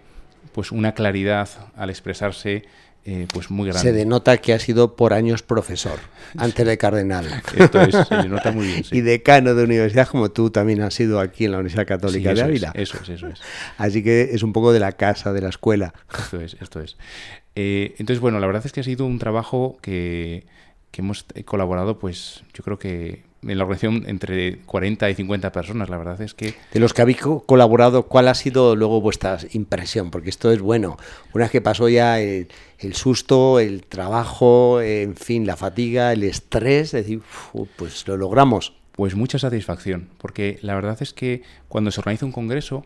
pues 0.54 0.73
una 0.73 0.92
claridad 0.92 1.47
al 1.76 1.90
expresarse 1.90 2.64
eh, 3.10 3.26
pues 3.32 3.50
muy 3.50 3.70
grande. 3.70 3.88
Se 3.88 3.96
denota 3.96 4.36
que 4.36 4.52
ha 4.52 4.58
sido 4.58 4.94
por 4.94 5.14
años 5.14 5.42
profesor, 5.42 5.98
antes 6.36 6.66
de 6.66 6.76
cardenal. 6.76 7.24
Esto 7.56 7.80
es, 7.80 7.96
se 8.06 8.14
denota 8.16 8.52
muy 8.52 8.66
bien. 8.66 8.84
Y 8.92 9.00
decano 9.00 9.54
de 9.54 9.64
universidad, 9.64 10.06
como 10.08 10.30
tú 10.30 10.50
también 10.50 10.82
has 10.82 10.92
sido 10.92 11.18
aquí 11.18 11.46
en 11.46 11.52
la 11.52 11.56
Universidad 11.56 11.86
Católica 11.86 12.34
de 12.34 12.42
Ávila. 12.42 12.70
eso 12.74 12.98
es, 13.02 13.08
eso 13.08 13.28
es. 13.28 13.40
Así 13.78 14.02
que 14.02 14.28
es 14.32 14.42
un 14.42 14.52
poco 14.52 14.74
de 14.74 14.80
la 14.80 14.92
casa, 14.92 15.32
de 15.32 15.40
la 15.40 15.48
escuela. 15.48 15.94
Esto 16.18 16.38
es, 16.38 16.58
esto 16.60 16.82
es. 16.82 16.98
Eh, 17.54 17.94
entonces, 17.96 18.20
bueno, 18.20 18.40
la 18.40 18.46
verdad 18.46 18.66
es 18.66 18.72
que 18.72 18.80
ha 18.80 18.84
sido 18.84 19.06
un 19.06 19.18
trabajo 19.18 19.78
que, 19.80 20.44
que 20.90 21.00
hemos 21.00 21.24
colaborado, 21.46 21.98
pues 21.98 22.44
yo 22.52 22.62
creo 22.62 22.78
que 22.78 23.22
en 23.42 23.57
la 23.57 23.64
organización 23.64 24.04
entre 24.07 24.59
40 24.59 25.11
y 25.11 25.14
50 25.14 25.52
personas. 25.52 25.88
La 25.88 25.99
verdad 25.99 26.21
es 26.21 26.35
que... 26.35 26.54
De 26.73 26.80
los 26.80 26.92
que 26.95 27.02
habéis 27.02 27.18
colaborado, 27.18 28.04
¿cuál 28.04 28.28
ha 28.28 28.35
sido 28.35 28.75
luego 28.76 29.00
vuestra 29.00 29.38
impresión? 29.52 30.11
Porque 30.11 30.30
esto 30.30 30.50
es 30.50 30.61
bueno. 30.61 30.97
Una 31.35 31.45
vez 31.45 31.52
que 31.52 31.61
pasó 31.61 31.88
ya 31.88 32.21
el, 32.21 32.49
susto, 32.92 33.61
el 33.61 33.85
trabajo, 33.85 34.80
en 34.80 35.16
fin, 35.16 35.47
la 35.47 35.57
fatiga, 35.57 36.12
el 36.12 36.25
estrés, 36.25 36.92
decir, 36.92 37.23
pues 37.76 38.07
lo 38.09 38.16
logramos. 38.16 38.75
Pues 38.92 39.14
mucha 39.14 39.38
satisfacción, 39.38 40.09
porque 40.18 40.59
la 40.61 40.75
verdad 40.75 40.99
es 41.00 41.12
que 41.12 41.42
cuando 41.68 41.92
se 41.92 42.00
organiza 42.00 42.26
un 42.26 42.33
congreso, 42.33 42.85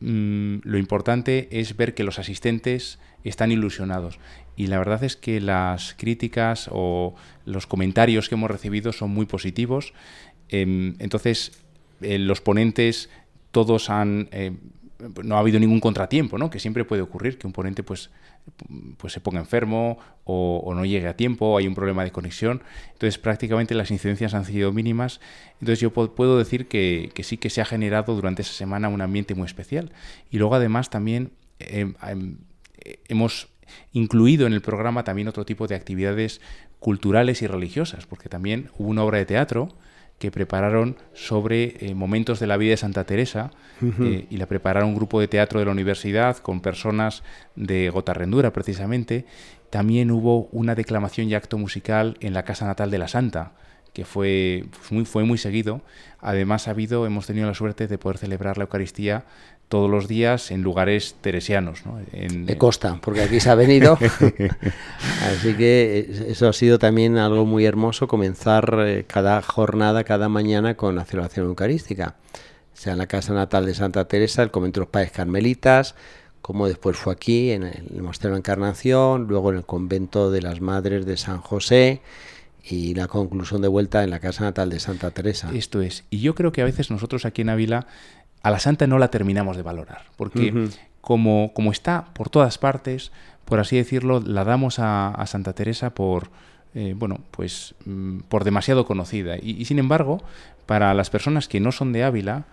mm, 0.00 0.56
lo 0.64 0.76
importante 0.76 1.48
es 1.50 1.78
ver 1.78 1.94
que 1.94 2.04
los 2.04 2.18
asistentes 2.18 2.98
están 3.28 3.52
ilusionados. 3.52 4.18
Y 4.56 4.68
la 4.68 4.78
verdad 4.78 5.04
es 5.04 5.16
que 5.16 5.40
las 5.40 5.94
críticas 5.94 6.68
o 6.72 7.14
los 7.44 7.66
comentarios 7.66 8.28
que 8.28 8.34
hemos 8.34 8.50
recibido 8.50 8.92
son 8.92 9.10
muy 9.10 9.26
positivos. 9.26 9.92
Em, 10.48 10.94
entonces, 10.98 11.64
eh, 12.00 12.18
los 12.18 12.40
ponentes 12.40 13.10
todos 13.50 13.90
han... 13.90 14.28
Eh, 14.32 14.52
no 15.22 15.36
ha 15.36 15.40
habido 15.40 15.60
ningún 15.60 15.80
contratiempo, 15.80 16.38
¿no? 16.38 16.48
Que 16.48 16.58
siempre 16.58 16.84
puede 16.84 17.02
ocurrir 17.02 17.38
que 17.38 17.46
un 17.46 17.52
ponente 17.52 17.82
pues, 17.82 18.10
pues 18.96 19.12
se 19.12 19.20
ponga 19.20 19.40
enfermo 19.40 19.98
o, 20.24 20.72
no 20.74 20.84
llegue 20.84 21.06
a 21.06 21.16
tiempo, 21.16 21.56
hay 21.58 21.66
un 21.66 21.74
problema 21.74 22.02
de 22.04 22.12
conexión. 22.12 22.62
Entonces 22.92 23.18
prácticamente 23.18 23.74
las 23.74 23.90
incidencias 23.90 24.34
han 24.34 24.44
sido 24.44 24.72
mínimas. 24.72 25.20
Entonces 25.60 25.80
yo 25.80 25.92
puedo 25.92 26.38
decir 26.38 26.66
que, 26.66 27.12
sí 27.22 27.36
que 27.36 27.50
se 27.50 27.60
ha 27.60 27.64
generado 27.64 28.14
durante 28.14 28.42
esa 28.42 28.52
semana 28.52 28.88
un 28.88 29.02
ambiente 29.02 29.34
muy 29.34 29.46
especial. 29.46 29.92
Y 30.30 30.38
luego 30.38 30.54
además 30.54 30.88
también 30.90 31.32
em, 31.58 31.94
em, 32.06 32.38
hemos 33.08 33.48
incluido 33.92 34.46
en 34.46 34.52
el 34.52 34.62
programa 34.62 35.04
también 35.04 35.28
otro 35.28 35.44
tipo 35.44 35.66
de 35.66 35.74
actividades 35.74 36.40
culturales 36.78 37.42
y 37.42 37.46
religiosas, 37.46 38.06
porque 38.06 38.28
también 38.28 38.70
hubo 38.78 38.88
una 38.88 39.02
obra 39.02 39.18
de 39.18 39.26
teatro 39.26 39.68
que 40.18 40.30
prepararon 40.30 40.96
sobre 41.12 41.76
eh, 41.80 41.94
momentos 41.94 42.40
de 42.40 42.46
la 42.46 42.56
vida 42.56 42.70
de 42.70 42.76
Santa 42.78 43.04
Teresa 43.04 43.50
eh, 43.82 44.26
y 44.30 44.36
la 44.38 44.46
prepararon 44.46 44.90
un 44.90 44.94
grupo 44.94 45.20
de 45.20 45.28
teatro 45.28 45.60
de 45.60 45.66
la 45.66 45.72
universidad 45.72 46.38
con 46.38 46.60
personas 46.60 47.22
de 47.54 47.90
Gotarrendura 47.90 48.52
precisamente. 48.52 49.26
También 49.68 50.10
hubo 50.10 50.48
una 50.52 50.74
declamación 50.74 51.28
y 51.28 51.34
acto 51.34 51.58
musical 51.58 52.16
en 52.20 52.32
la 52.32 52.44
casa 52.44 52.66
natal 52.66 52.90
de 52.90 52.98
la 52.98 53.08
Santa, 53.08 53.52
que 53.92 54.04
fue 54.04 54.64
pues, 54.70 54.92
muy, 54.92 55.04
fue 55.04 55.24
muy 55.24 55.36
seguido. 55.36 55.82
Además 56.20 56.66
ha 56.66 56.70
habido, 56.70 57.04
hemos 57.04 57.26
tenido 57.26 57.46
la 57.46 57.54
suerte 57.54 57.86
de 57.86 57.98
poder 57.98 58.16
celebrar 58.16 58.56
la 58.56 58.64
Eucaristía 58.64 59.24
todos 59.68 59.90
los 59.90 60.06
días 60.06 60.50
en 60.50 60.62
lugares 60.62 61.16
teresianos. 61.20 61.84
¿no? 61.84 61.98
En, 62.12 62.46
de 62.46 62.58
costa, 62.58 62.98
porque 63.02 63.22
aquí 63.22 63.40
se 63.40 63.50
ha 63.50 63.54
venido. 63.54 63.98
Así 65.22 65.54
que 65.54 66.26
eso 66.28 66.48
ha 66.48 66.52
sido 66.52 66.78
también 66.78 67.18
algo 67.18 67.44
muy 67.44 67.64
hermoso, 67.64 68.06
comenzar 68.06 68.76
eh, 68.86 69.04
cada 69.06 69.42
jornada, 69.42 70.04
cada 70.04 70.28
mañana 70.28 70.76
con 70.76 70.94
la 70.94 71.04
celebración 71.04 71.46
eucarística. 71.46 72.16
Sea 72.74 72.92
en 72.92 72.98
la 72.98 73.06
casa 73.06 73.32
natal 73.32 73.66
de 73.66 73.74
Santa 73.74 74.06
Teresa, 74.06 74.42
el 74.42 74.50
convento 74.50 74.80
de 74.80 74.84
los 74.84 74.90
padres 74.90 75.10
carmelitas, 75.10 75.94
como 76.42 76.68
después 76.68 76.96
fue 76.96 77.12
aquí, 77.12 77.50
en 77.50 77.64
el 77.64 78.02
Monasterio 78.02 78.34
de 78.34 78.38
Encarnación, 78.38 79.26
luego 79.26 79.50
en 79.50 79.58
el 79.58 79.64
convento 79.64 80.30
de 80.30 80.42
las 80.42 80.60
Madres 80.60 81.06
de 81.06 81.16
San 81.16 81.40
José 81.40 82.02
y 82.62 82.94
la 82.94 83.08
conclusión 83.08 83.62
de 83.62 83.68
vuelta 83.68 84.04
en 84.04 84.10
la 84.10 84.20
casa 84.20 84.44
natal 84.44 84.70
de 84.70 84.78
Santa 84.78 85.10
Teresa. 85.10 85.50
Esto 85.54 85.80
es. 85.80 86.04
Y 86.10 86.20
yo 86.20 86.34
creo 86.34 86.52
que 86.52 86.62
a 86.62 86.64
veces 86.64 86.90
nosotros 86.90 87.24
aquí 87.24 87.42
en 87.42 87.48
Ávila 87.48 87.86
a 88.42 88.50
la 88.50 88.58
santa 88.58 88.86
no 88.86 88.98
la 88.98 89.08
terminamos 89.08 89.56
de 89.56 89.62
valorar, 89.62 90.04
porque 90.16 90.68
como, 91.00 91.52
como, 91.54 91.72
está 91.72 92.06
por 92.14 92.30
todas 92.30 92.58
partes, 92.58 93.12
por 93.44 93.60
así 93.60 93.76
decirlo, 93.76 94.20
la 94.20 94.44
damos 94.44 94.78
a, 94.78 95.24
Santa 95.26 95.52
Teresa 95.52 95.90
por, 95.90 96.30
eh, 96.74 96.94
bueno, 96.96 97.20
pues 97.30 97.74
mm, 97.84 98.20
por 98.28 98.44
demasiado 98.44 98.84
conocida. 98.86 99.36
Y, 99.40 99.64
sin 99.64 99.78
embargo, 99.78 100.22
para 100.66 100.92
las 100.94 101.10
personas 101.10 101.48
que 101.48 101.60
no 101.60 101.72
son 101.72 101.92
de 101.92 102.04
Ávila, 102.04 102.44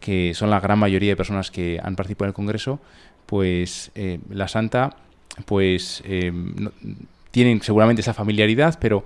que 0.00 0.34
son 0.34 0.50
la 0.50 0.60
gran 0.60 0.78
mayoría 0.78 1.10
de 1.10 1.16
personas 1.16 1.50
que 1.50 1.80
han 1.82 1.94
participado 1.94 2.26
en 2.26 2.30
el 2.30 2.34
Congreso, 2.34 2.80
pues 3.26 3.92
eh, 3.94 4.18
la 4.28 4.48
santa, 4.48 4.96
pues 5.46 6.02
eh, 6.04 6.32
tienen 7.30 7.62
seguramente 7.62 8.02
esa 8.02 8.14
familiaridad, 8.14 8.76
pero, 8.80 9.04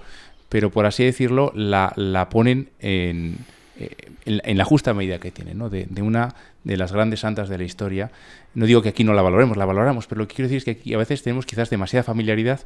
pero 0.48 0.70
por 0.70 0.86
así 0.86 1.04
decirlo, 1.04 1.52
la, 1.54 1.92
la 1.96 2.30
ponen 2.30 2.70
en 2.80 3.36
eh, 3.78 4.12
en, 4.24 4.56
la 4.56 4.64
justa 4.64 4.94
medida 4.94 5.18
que 5.18 5.30
tiene, 5.30 5.54
¿no? 5.54 5.68
de, 5.68 5.86
una 6.00 6.34
de 6.62 6.76
las 6.76 6.92
grandes 6.92 7.20
santas 7.20 7.48
de 7.48 7.58
la 7.58 7.64
historia. 7.64 8.10
No 8.54 8.66
digo 8.66 8.82
que 8.82 8.90
aquí 8.90 9.04
no 9.04 9.14
la 9.14 9.22
valoremos, 9.22 9.56
la 9.56 9.64
valoramos, 9.64 10.06
pero 10.06 10.20
lo 10.20 10.28
que 10.28 10.36
quiero 10.36 10.48
decir 10.48 10.58
es 10.58 10.64
que 10.64 10.70
aquí 10.72 10.94
a 10.94 10.98
veces 10.98 11.22
tenemos 11.22 11.44
quizás 11.44 11.70
demasiada 11.70 12.04
familiaridad 12.04 12.60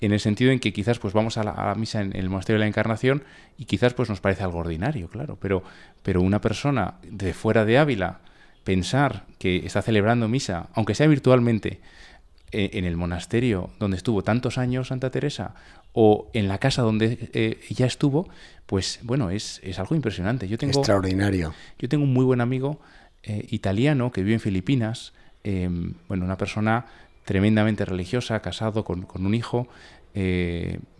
en 0.00 0.12
el 0.12 0.20
sentido 0.20 0.52
en 0.52 0.60
que 0.60 0.72
quizás 0.72 0.98
pues 0.98 1.12
vamos 1.12 1.36
a 1.36 1.44
la, 1.44 1.74
misa 1.74 2.00
en, 2.00 2.16
el 2.16 2.30
monasterio 2.30 2.58
de 2.58 2.64
la 2.64 2.68
Encarnación 2.68 3.24
y 3.58 3.66
quizás 3.66 3.94
pues 3.94 4.08
nos 4.08 4.20
parece 4.20 4.42
algo 4.42 4.58
ordinario, 4.58 5.08
claro, 5.08 5.36
pero, 5.40 5.62
pero 6.02 6.22
una 6.22 6.40
persona 6.40 6.94
de 7.02 7.34
fuera 7.34 7.64
de 7.64 7.78
Ávila 7.78 8.20
pensar 8.64 9.26
que 9.38 9.66
está 9.66 9.82
celebrando 9.82 10.28
misa, 10.28 10.68
aunque 10.74 10.94
sea 10.94 11.06
virtualmente, 11.06 11.80
en 12.54 12.84
el 12.84 12.96
monasterio 12.96 13.70
donde 13.78 13.96
estuvo 13.96 14.22
tantos 14.22 14.58
años 14.58 14.88
Santa 14.88 15.10
Teresa 15.10 15.54
o 15.92 16.30
en 16.32 16.48
la 16.48 16.58
casa 16.58 16.82
donde 16.82 17.30
eh, 17.32 17.60
ella 17.70 17.86
estuvo, 17.86 18.28
pues 18.66 19.00
bueno, 19.02 19.30
es, 19.30 19.60
algo 19.78 19.94
impresionante. 19.94 20.48
Yo 20.48 20.58
tengo, 20.58 20.78
Extraordinario. 20.78 21.54
Yo 21.78 21.88
tengo 21.88 22.04
un 22.04 22.12
muy 22.12 22.24
buen 22.24 22.40
amigo 22.40 22.80
eh, 23.22 23.46
italiano 23.50 24.12
que 24.12 24.22
vive 24.22 24.34
en 24.34 24.40
Filipinas, 24.40 25.12
em, 25.44 25.94
bueno, 26.08 26.24
una 26.24 26.36
persona 26.36 26.86
tremendamente 27.24 27.84
religiosa, 27.84 28.40
casado 28.40 28.84
con, 28.84 29.06
un 29.14 29.34
hijo, 29.34 29.68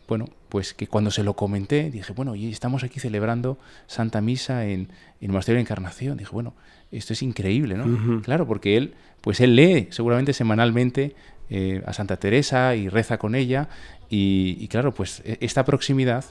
bueno, 0.07 0.27
pues 0.49 0.75
que 0.75 0.87
cuando 0.87 1.11
se 1.11 1.23
lo 1.23 1.35
comenté, 1.35 1.91
dije, 1.91 2.13
bueno, 2.13 2.35
y 2.35 2.51
estamos 2.51 2.85
aquí 2.85 3.01
celebrando 3.01 3.59
Santa 3.87 4.21
Misa 4.21 4.65
en, 4.67 4.81
en 4.81 4.89
el 5.21 5.29
Monasterio 5.29 5.57
de 5.57 5.63
Encarnación. 5.63 6.17
Dije, 6.17 6.31
bueno, 6.33 6.55
esto 6.97 7.13
es 7.13 7.23
increíble, 7.23 7.77
¿no? 7.77 8.23
Claro, 8.23 8.47
porque 8.47 8.77
él, 8.77 8.95
pues 9.21 9.41
él 9.41 9.57
lee 9.57 9.89
seguramente 9.91 10.33
semanalmente 10.33 11.15
eh, 11.57 11.85
a 11.87 11.93
Santa 11.93 12.17
Teresa 12.17 12.75
y 12.75 12.89
reza 12.89 13.17
con 13.17 13.37
ella. 13.37 13.69
Y, 14.11 14.67
claro, 14.67 14.93
pues 14.93 15.23
e, 15.25 15.39
esta 15.41 15.65
proximidad, 15.65 16.25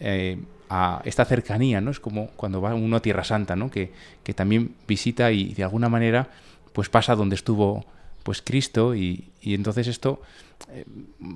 eh, 0.00 0.38
a 0.70 1.02
esta 1.04 1.26
cercanía, 1.26 1.82
¿no? 1.82 1.90
Es 1.90 2.00
como 2.00 2.28
cuando 2.28 2.62
va 2.62 2.74
uno 2.74 2.96
a 2.96 3.02
Tierra 3.02 3.22
Santa, 3.22 3.56
¿no? 3.56 3.70
Que, 3.70 3.92
que 4.24 4.32
también 4.32 4.74
visita 4.88 5.32
y 5.32 5.52
de 5.52 5.64
alguna 5.64 5.90
manera 5.90 6.30
pues 6.72 6.88
pasa 6.88 7.14
donde 7.14 7.34
estuvo 7.34 7.84
pues 8.22 8.40
Cristo 8.40 8.94
y, 8.94 9.28
entonces 9.42 9.86
esto, 9.86 10.22
eh, 10.70 10.86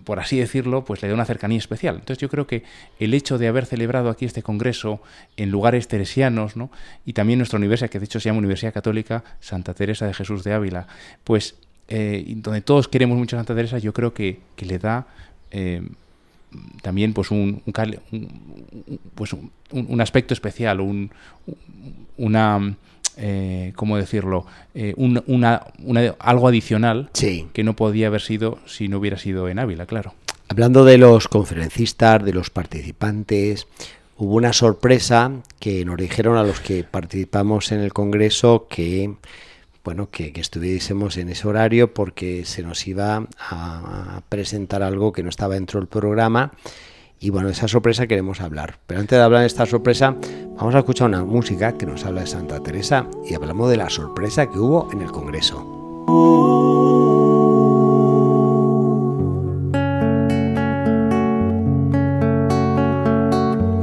por 0.04 0.20
así 0.20 0.38
decirlo, 0.38 0.86
pues 0.86 1.02
le 1.02 1.08
da 1.08 1.14
una 1.14 1.26
cercanía 1.26 1.58
especial. 1.58 1.96
Entonces 1.96 2.16
yo 2.16 2.30
creo 2.30 2.46
que 2.46 2.62
el 2.98 3.12
hecho 3.12 3.36
de 3.36 3.48
haber 3.48 3.66
celebrado 3.66 4.08
aquí 4.08 4.24
este 4.24 4.42
congreso 4.42 5.02
en 5.36 5.50
lugares 5.50 5.86
teresianos, 5.86 6.56
¿no? 6.56 6.70
y 7.04 7.12
también 7.12 7.38
nuestra 7.38 7.58
universidad, 7.58 7.90
que 7.90 7.98
de 7.98 8.06
hecho 8.06 8.20
se 8.20 8.30
llama 8.30 8.38
Universidad 8.38 8.72
Católica 8.72 9.22
Santa 9.40 9.74
Teresa 9.74 10.06
de 10.06 10.14
Jesús 10.14 10.44
de 10.44 10.54
Ávila, 10.54 10.86
pues 11.24 11.56
eh, 11.88 12.24
donde 12.36 12.60
todos 12.60 12.88
queremos 12.88 13.18
mucho 13.18 13.36
a 13.36 13.40
Santa 13.40 13.54
Teresa, 13.54 13.78
yo 13.78 13.92
creo 13.92 14.14
que, 14.14 14.38
le 14.58 14.78
da 14.78 15.06
eh, 15.50 15.82
también 16.82 17.12
pues 17.12 17.30
un, 17.30 17.62
pues 19.14 19.32
un, 19.32 20.00
aspecto 20.00 20.34
especial, 20.34 20.80
un, 20.80 21.10
una, 22.16 22.76
eh, 23.16 23.72
¿cómo 23.76 23.96
decirlo? 23.96 24.46
Eh, 24.74 24.94
una, 24.96 25.62
algo 26.18 26.48
adicional 26.48 27.10
que 27.12 27.64
no 27.64 27.76
podía 27.76 28.08
haber 28.08 28.20
sido 28.20 28.58
si 28.66 28.88
no 28.88 28.98
hubiera 28.98 29.18
sido 29.18 29.48
en 29.48 29.58
Ávila, 29.58 29.86
claro. 29.86 30.14
Hablando 30.48 30.84
de 30.84 30.98
los 30.98 31.28
conferencistas, 31.28 32.24
de 32.24 32.32
los 32.32 32.50
participantes, 32.50 33.66
hubo 34.16 34.34
una 34.34 34.52
sorpresa 34.52 35.32
que 35.58 35.84
nos 35.84 35.96
dijeron 35.96 36.36
a 36.36 36.42
los 36.42 36.60
que 36.60 36.84
participamos 36.84 37.72
en 37.72 37.80
el 37.80 37.92
Congreso 37.92 38.66
que 38.68 39.14
bueno, 39.84 40.08
que, 40.10 40.32
estuviésemos 40.34 41.18
en 41.18 41.28
ese 41.28 41.46
horario 41.46 41.92
porque 41.92 42.46
se 42.46 42.62
nos 42.62 42.86
iba 42.86 43.26
a, 43.38 44.22
presentar 44.30 44.82
algo 44.82 45.12
que 45.12 45.22
no 45.22 45.28
estaba 45.28 45.54
dentro 45.54 45.78
del 45.78 45.88
programa. 45.88 46.52
Y 47.20 47.30
bueno, 47.30 47.48
esa 47.48 47.68
sorpresa 47.68 48.06
queremos 48.06 48.40
hablar. 48.40 48.78
Pero 48.86 49.00
antes 49.00 49.18
de 49.18 49.22
hablar 49.22 49.42
de 49.42 49.46
esta 49.46 49.66
sorpresa, 49.66 50.16
vamos 50.56 50.74
a 50.74 50.78
escuchar 50.78 51.08
una 51.08 51.24
música 51.24 51.76
que 51.76 51.86
nos 51.86 52.04
habla 52.04 52.22
de 52.22 52.26
Santa 52.26 52.60
Teresa 52.60 53.06
y 53.28 53.34
hablamos 53.34 53.70
de 53.70 53.76
la 53.76 53.90
sorpresa 53.90 54.50
que 54.50 54.58
hubo 54.58 54.90
en 54.90 55.02
el 55.02 55.12
Congreso. 55.12 55.58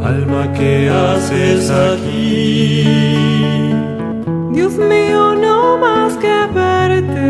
Alma, 0.04 0.52
¿qué 0.54 0.90
haces 0.90 1.70
aquí? 1.70 3.41
Dios 4.54 4.74
mío, 4.74 5.36
no 5.36 5.78
más 5.78 6.18
que 6.18 6.48
verte. 6.54 7.22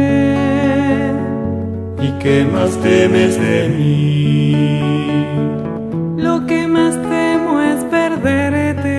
¿Y 2.02 2.12
qué 2.20 2.46
más 2.52 2.76
temes 2.78 3.40
de 3.40 3.70
mí? 3.70 5.22
Lo 6.18 6.46
que 6.48 6.68
más 6.68 6.96
temo 6.96 7.62
es 7.62 7.84
perderte. 7.86 8.90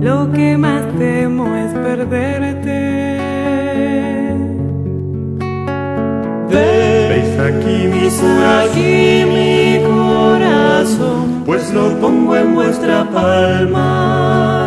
Lo 0.00 0.32
que 0.32 0.56
más 0.56 0.82
temo 0.98 1.54
es 1.54 1.72
perderte. 1.74 2.78
Veis 6.48 7.38
aquí 7.38 7.88
mi 7.92 8.08
corazón, 8.08 8.42
aquí 8.62 9.24
mi 9.34 9.80
corazón, 9.86 11.42
pues 11.44 11.72
lo 11.74 12.00
pongo 12.00 12.36
en 12.36 12.54
vuestra 12.54 13.04
palma 13.10 14.57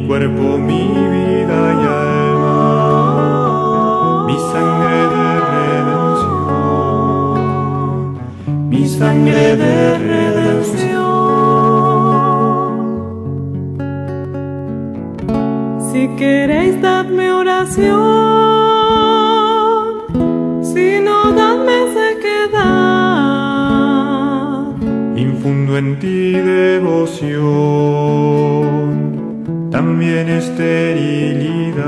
mi 0.00 0.06
cuerpo, 0.06 0.58
mi 0.58 0.88
vida 0.88 1.60
y 1.72 1.84
alma, 1.86 2.56
mi 4.26 4.36
sangre 4.52 4.98
de 5.16 5.40
redención, 5.54 6.48
mi 8.68 8.88
sangre 8.88 9.56
de 9.56 9.98
redención. 9.98 11.00
Si 15.92 16.02
queréis, 16.16 16.80
dadme 16.80 17.32
oración. 17.32 17.90
Si 20.62 21.00
no, 21.00 21.32
dadme 21.32 21.78
sequedad. 21.98 22.70
Infundo 25.16 25.76
en 25.76 25.98
ti 25.98 26.32
devoción, 26.32 27.40
también 29.80 30.28
esterilidad. 30.28 31.86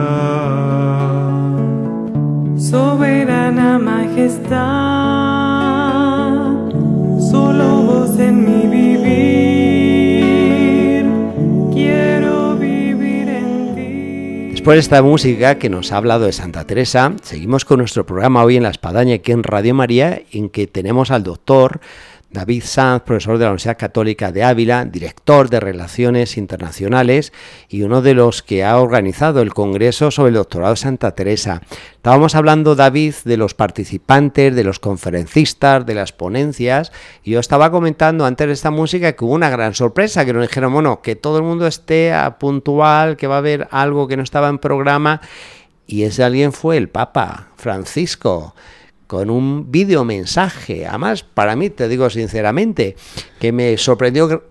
Soberana 2.57 3.79
majestad, 3.79 4.57
solo 7.31 7.83
vos 7.83 8.19
en 8.19 8.45
mi 8.47 8.67
vivir. 8.77 9.05
Quiero 11.75 12.57
vivir 12.57 13.29
en 13.29 13.75
ti. 13.75 14.53
Después 14.53 14.77
de 14.77 14.81
esta 14.81 15.03
música 15.03 15.59
que 15.59 15.69
nos 15.69 15.93
ha 15.93 15.99
hablado 15.99 16.25
de 16.25 16.33
Santa 16.33 16.65
Teresa, 16.65 17.13
seguimos 17.23 17.67
con 17.67 17.81
nuestro 17.81 18.07
programa 18.07 18.43
hoy 18.43 18.57
en 18.57 18.63
La 18.63 18.71
Espadaña 18.71 19.17
aquí 19.17 19.33
en 19.33 19.43
Radio 19.43 19.75
María, 19.75 20.23
en 20.33 20.49
que 20.49 20.67
tenemos 20.67 21.11
al 21.11 21.25
doctor 21.25 21.83
David 22.33 22.63
Sanz, 22.65 23.03
profesor 23.03 23.37
de 23.37 23.45
la 23.45 23.51
Universidad 23.51 23.77
Católica 23.77 24.33
de 24.33 24.43
Ávila, 24.43 24.87
director 24.87 25.51
de 25.51 25.61
Relaciones 25.61 26.39
Internacionales 26.39 27.33
y 27.69 27.83
uno 27.83 28.01
de 28.01 28.15
los 28.15 28.43
que 28.43 28.65
ha 28.65 28.79
organizado 28.79 29.43
el 29.43 29.53
Congreso 29.53 30.11
sobre 30.11 30.31
el 30.31 30.37
Doctorado 30.37 30.73
de 30.73 30.79
Santa 30.79 31.15
Teresa. 31.15 31.61
Estábamos 31.93 32.35
hablando, 32.35 32.75
David, 32.75 33.15
de 33.25 33.37
los 33.37 33.55
participantes, 33.55 34.57
de 34.57 34.65
los 34.65 34.79
conferencistas, 34.79 35.85
de 35.85 35.95
las 35.95 36.13
ponencias, 36.13 36.91
y 37.23 37.33
yo 37.33 37.41
estaba 37.41 37.71
comentando 37.71 38.25
antes 38.25 38.47
de 38.47 38.55
esta 38.55 38.71
música 38.71 39.13
que 39.13 39.25
hubo 39.25 39.35
una 39.35 39.51
gran 39.51 39.75
sorpresa, 39.75 40.25
que 40.25 40.33
nos 40.33 40.49
dijeron, 40.49 40.73
bueno, 40.73 41.03
que 41.03 41.17
todo 41.17 41.37
el 41.37 41.45
mundo 41.45 41.67
esté 41.67 42.13
a 42.13 42.39
puntual, 42.39 43.17
que 43.17 43.27
va 43.27 43.37
a 43.37 43.39
haber 43.39 43.69
algo 43.71 44.09
que 44.09 44.17
no 44.17 44.23
estaba 44.23 44.49
en 44.49 44.59
programa, 44.59 45.21
y 45.87 46.05
ese 46.05 46.25
alguien 46.25 46.53
fue 46.53 46.79
el 46.79 46.89
Papa 46.89 47.49
Francisco 47.57 48.55
con 49.13 49.29
un 49.29 49.71
video 49.71 50.07
mensaje. 50.07 50.87
Además, 50.87 51.23
para 51.23 51.55
mí, 51.55 51.69
te 51.69 51.87
digo 51.87 52.09
sinceramente, 52.09 52.97
que 53.39 53.53
me 53.53 53.77
sorprendió, 53.77 54.43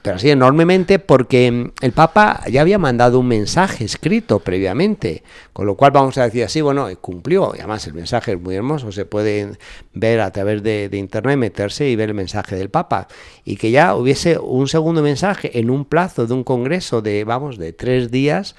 pero 0.00 0.14
así 0.14 0.30
enormemente, 0.30 1.00
porque 1.00 1.72
el 1.80 1.90
Papa 1.90 2.40
ya 2.48 2.60
había 2.60 2.78
mandado 2.78 3.18
un 3.18 3.26
mensaje 3.26 3.84
escrito 3.84 4.38
previamente, 4.38 5.24
con 5.52 5.66
lo 5.66 5.74
cual 5.74 5.90
vamos 5.90 6.16
a 6.18 6.22
decir 6.22 6.44
así, 6.44 6.60
bueno, 6.60 6.86
cumplió. 7.00 7.52
Y 7.56 7.58
además 7.58 7.84
el 7.88 7.94
mensaje 7.94 8.34
es 8.34 8.40
muy 8.40 8.54
hermoso, 8.54 8.92
se 8.92 9.06
puede 9.06 9.58
ver 9.92 10.20
a 10.20 10.30
través 10.30 10.62
de, 10.62 10.88
de 10.88 10.98
internet, 10.98 11.36
meterse 11.36 11.88
y 11.88 11.96
ver 11.96 12.10
el 12.10 12.14
mensaje 12.14 12.54
del 12.54 12.70
Papa. 12.70 13.08
Y 13.44 13.56
que 13.56 13.72
ya 13.72 13.96
hubiese 13.96 14.38
un 14.38 14.68
segundo 14.68 15.02
mensaje 15.02 15.58
en 15.58 15.68
un 15.68 15.84
plazo 15.84 16.28
de 16.28 16.34
un 16.34 16.44
congreso 16.44 17.02
de, 17.02 17.24
vamos, 17.24 17.58
de 17.58 17.72
tres 17.72 18.12
días, 18.12 18.54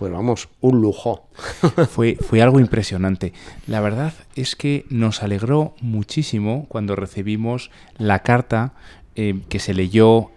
pues 0.00 0.10
vamos, 0.10 0.48
un 0.62 0.80
lujo. 0.80 1.28
fue, 1.90 2.16
fue 2.16 2.40
algo 2.40 2.58
impresionante. 2.58 3.34
La 3.66 3.82
verdad 3.82 4.14
es 4.34 4.56
que 4.56 4.86
nos 4.88 5.22
alegró 5.22 5.74
muchísimo 5.82 6.64
cuando 6.70 6.96
recibimos 6.96 7.70
la 7.98 8.20
carta 8.20 8.72
eh, 9.14 9.40
que 9.50 9.58
se 9.58 9.74
leyó 9.74 10.30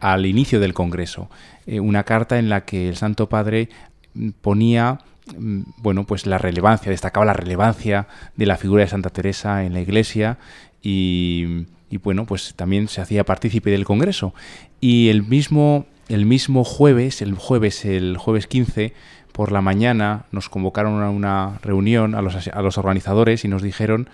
al 0.00 0.26
inicio 0.26 0.60
del 0.60 0.74
Congreso. 0.74 1.30
Eh, 1.66 1.80
una 1.80 2.04
carta 2.04 2.38
en 2.38 2.50
la 2.50 2.66
que 2.66 2.90
el 2.90 2.96
Santo 2.96 3.30
Padre 3.30 3.70
mm, 4.12 4.32
ponía 4.42 5.00
mm, 5.34 5.62
bueno, 5.78 6.04
pues 6.04 6.26
la 6.26 6.36
relevancia, 6.36 6.90
destacaba 6.90 7.24
la 7.24 7.32
relevancia 7.32 8.08
de 8.36 8.44
la 8.44 8.58
figura 8.58 8.82
de 8.82 8.90
Santa 8.90 9.08
Teresa 9.08 9.64
en 9.64 9.72
la 9.72 9.80
Iglesia 9.80 10.36
y, 10.82 11.64
y 11.88 11.96
bueno, 11.96 12.26
pues 12.26 12.52
también 12.54 12.88
se 12.88 13.00
hacía 13.00 13.24
partícipe 13.24 13.70
del 13.70 13.86
Congreso. 13.86 14.34
Y 14.78 15.08
el 15.08 15.22
mismo 15.22 15.86
el 16.08 16.26
mismo 16.26 16.64
jueves, 16.64 17.22
el 17.22 17.34
jueves, 17.34 17.84
el 17.84 18.16
jueves 18.16 18.46
15, 18.46 18.92
por 19.32 19.52
la 19.52 19.60
mañana 19.60 20.26
nos 20.32 20.48
convocaron 20.48 21.02
a 21.02 21.10
una 21.10 21.58
reunión 21.62 22.14
a 22.14 22.22
los, 22.22 22.48
a 22.48 22.62
los 22.62 22.78
organizadores 22.78 23.44
y 23.44 23.48
nos 23.48 23.62
dijeron, 23.62 24.08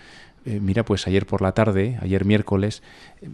eh, 0.45 0.59
mira, 0.61 0.85
pues 0.85 1.07
ayer 1.07 1.27
por 1.27 1.43
la 1.43 1.53
tarde, 1.53 1.99
ayer 2.01 2.25
miércoles, 2.25 2.83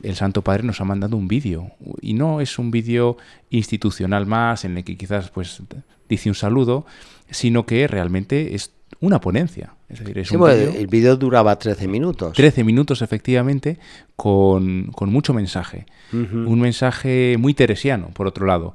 el 0.03 0.15
Santo 0.15 0.43
Padre 0.43 0.65
nos 0.65 0.81
ha 0.81 0.85
mandado 0.85 1.17
un 1.17 1.29
vídeo. 1.29 1.71
Y 2.03 2.15
no 2.15 2.41
es 2.41 2.59
un 2.59 2.71
vídeo 2.71 3.17
institucional 3.49 4.27
más, 4.27 4.65
en 4.65 4.77
el 4.77 4.85
que 4.85 4.97
quizás 4.97 5.31
pues 5.31 5.63
dice 6.09 6.29
un 6.29 6.35
saludo, 6.35 6.85
sino 7.31 7.65
que 7.65 7.87
realmente 7.87 8.55
es 8.55 8.73
una 9.01 9.21
ponencia. 9.21 9.75
Es 9.89 10.01
decir, 10.01 10.19
es 10.19 10.29
sí, 10.29 10.37
un 10.37 10.43
video, 10.43 10.73
el 10.73 10.87
vídeo 10.87 11.17
duraba 11.17 11.57
13 11.59 11.89
minutos. 11.89 12.33
13 12.35 12.65
minutos, 12.65 13.01
efectivamente, 13.03 13.79
con, 14.17 14.91
con 14.93 15.11
mucho 15.11 15.33
mensaje. 15.33 15.87
Uh 16.13 16.17
-huh. 16.17 16.47
Un 16.47 16.61
mensaje 16.61 17.37
muy 17.39 17.55
teresiano, 17.55 18.09
por 18.09 18.27
otro 18.27 18.47
lado. 18.47 18.75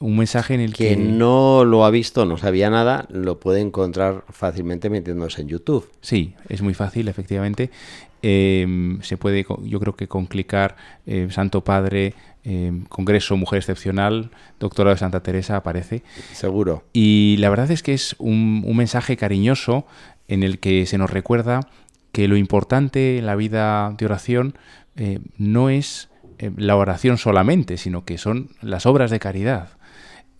Un 0.00 0.16
mensaje 0.16 0.54
en 0.54 0.60
el 0.60 0.74
que... 0.74 0.88
Quien 0.88 1.18
no 1.18 1.64
lo 1.64 1.84
ha 1.84 1.90
visto, 1.90 2.24
no 2.26 2.36
sabía 2.36 2.70
nada, 2.70 3.06
lo 3.10 3.38
puede 3.38 3.60
encontrar 3.60 4.24
fácilmente 4.30 4.90
metiéndose 4.90 5.42
en 5.42 5.48
YouTube. 5.48 5.88
Sí, 6.00 6.34
es 6.48 6.62
muy 6.62 6.74
fácil, 6.74 7.06
efectivamente. 7.08 7.70
Eh, 8.22 8.98
se 9.02 9.16
puede, 9.16 9.46
yo 9.62 9.80
creo 9.80 9.94
que 9.96 10.08
con 10.08 10.26
clicar 10.26 10.76
eh, 11.06 11.28
Santo 11.30 11.62
Padre, 11.62 12.14
eh, 12.44 12.72
Congreso 12.88 13.36
Mujer 13.36 13.58
Excepcional, 13.58 14.30
Doctorado 14.58 14.94
de 14.94 14.98
Santa 14.98 15.22
Teresa 15.22 15.56
aparece. 15.56 16.02
Seguro. 16.32 16.82
Y 16.92 17.36
la 17.38 17.50
verdad 17.50 17.70
es 17.70 17.82
que 17.82 17.92
es 17.92 18.16
un, 18.18 18.62
un 18.66 18.76
mensaje 18.76 19.16
cariñoso 19.16 19.86
en 20.28 20.42
el 20.42 20.58
que 20.58 20.86
se 20.86 20.98
nos 20.98 21.10
recuerda 21.10 21.60
que 22.12 22.28
lo 22.28 22.36
importante 22.36 23.18
en 23.18 23.26
la 23.26 23.36
vida 23.36 23.94
de 23.96 24.04
oración 24.04 24.54
eh, 24.96 25.20
no 25.38 25.70
es 25.70 26.08
eh, 26.38 26.50
la 26.56 26.76
oración 26.76 27.18
solamente, 27.18 27.76
sino 27.76 28.04
que 28.04 28.18
son 28.18 28.50
las 28.60 28.86
obras 28.86 29.10
de 29.10 29.20
caridad. 29.20 29.70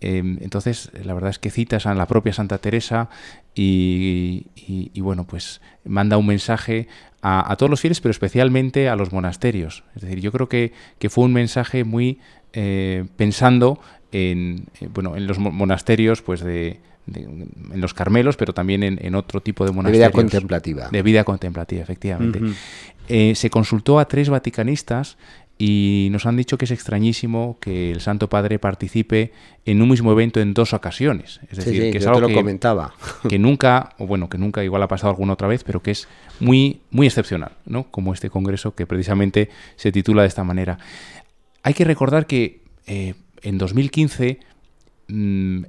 Eh, 0.01 0.17
entonces, 0.41 0.91
la 1.03 1.13
verdad 1.13 1.29
es 1.29 1.39
que 1.39 1.51
citas 1.51 1.85
a 1.85 1.93
la 1.93 2.07
propia 2.07 2.33
Santa 2.33 2.57
Teresa 2.57 3.09
y, 3.55 4.47
y, 4.55 4.91
y 4.93 5.01
bueno, 5.01 5.25
pues 5.25 5.61
manda 5.85 6.17
un 6.17 6.25
mensaje 6.25 6.87
a, 7.21 7.51
a, 7.51 7.55
todos 7.55 7.69
los 7.69 7.81
fieles, 7.81 8.01
pero 8.01 8.11
especialmente 8.11 8.89
a 8.89 8.95
los 8.95 9.13
monasterios. 9.13 9.83
Es 9.95 10.01
decir, 10.01 10.19
yo 10.19 10.31
creo 10.31 10.49
que, 10.49 10.73
que 10.99 11.09
fue 11.09 11.25
un 11.25 11.33
mensaje 11.33 11.83
muy 11.83 12.19
eh, 12.53 13.05
pensando 13.15 13.79
en, 14.11 14.65
eh, 14.79 14.89
bueno, 14.93 15.15
en 15.15 15.27
los 15.27 15.39
monasterios 15.39 16.21
pues 16.21 16.41
de, 16.41 16.79
de, 17.05 17.21
en 17.21 17.81
los 17.81 17.93
Carmelos, 17.93 18.35
pero 18.37 18.53
también 18.53 18.83
en, 18.83 18.99
en, 19.01 19.15
otro 19.15 19.41
tipo 19.41 19.65
de 19.65 19.71
monasterios. 19.71 20.01
De 20.01 20.07
vida 20.07 20.11
contemplativa. 20.11 20.89
De 20.89 21.01
vida 21.01 21.23
contemplativa, 21.23 21.81
efectivamente. 21.83 22.39
Uh 22.39 22.47
-huh. 22.47 22.55
eh, 23.07 23.35
se 23.35 23.49
consultó 23.49 23.99
a 23.99 24.05
tres 24.05 24.29
vaticanistas 24.29 25.17
y 25.63 26.07
nos 26.09 26.25
han 26.25 26.37
dicho 26.37 26.57
que 26.57 26.65
es 26.65 26.71
extrañísimo 26.71 27.57
que 27.61 27.91
el 27.91 28.01
Santo 28.01 28.29
Padre 28.29 28.57
participe 28.57 29.31
en 29.63 29.79
un 29.83 29.89
mismo 29.89 30.11
evento 30.11 30.39
en 30.39 30.55
dos 30.55 30.73
ocasiones. 30.73 31.39
Es 31.51 31.57
decir, 31.57 31.73
sí, 31.75 31.81
sí, 31.81 31.91
que 31.91 31.99
es 31.99 32.03
yo 32.03 32.09
algo 32.09 32.21
te 32.21 32.21
lo 32.21 32.27
que, 32.29 32.33
comentaba. 32.33 32.95
que 33.29 33.37
nunca, 33.37 33.93
o 33.99 34.07
bueno, 34.07 34.27
que 34.27 34.39
nunca 34.39 34.63
igual 34.63 34.81
ha 34.81 34.87
pasado 34.87 35.11
alguna 35.11 35.33
otra 35.33 35.47
vez, 35.47 35.63
pero 35.63 35.83
que 35.83 35.91
es 35.91 36.07
muy, 36.39 36.81
muy 36.89 37.05
excepcional, 37.05 37.51
¿no? 37.67 37.83
Como 37.91 38.11
este 38.11 38.31
congreso 38.31 38.73
que 38.73 38.87
precisamente 38.87 39.49
se 39.75 39.91
titula 39.91 40.23
de 40.23 40.29
esta 40.29 40.43
manera. 40.43 40.79
Hay 41.61 41.75
que 41.75 41.85
recordar 41.85 42.25
que 42.25 42.63
eh, 42.87 43.13
en 43.43 43.59
2015 43.59 44.39
mmm, 45.09 45.61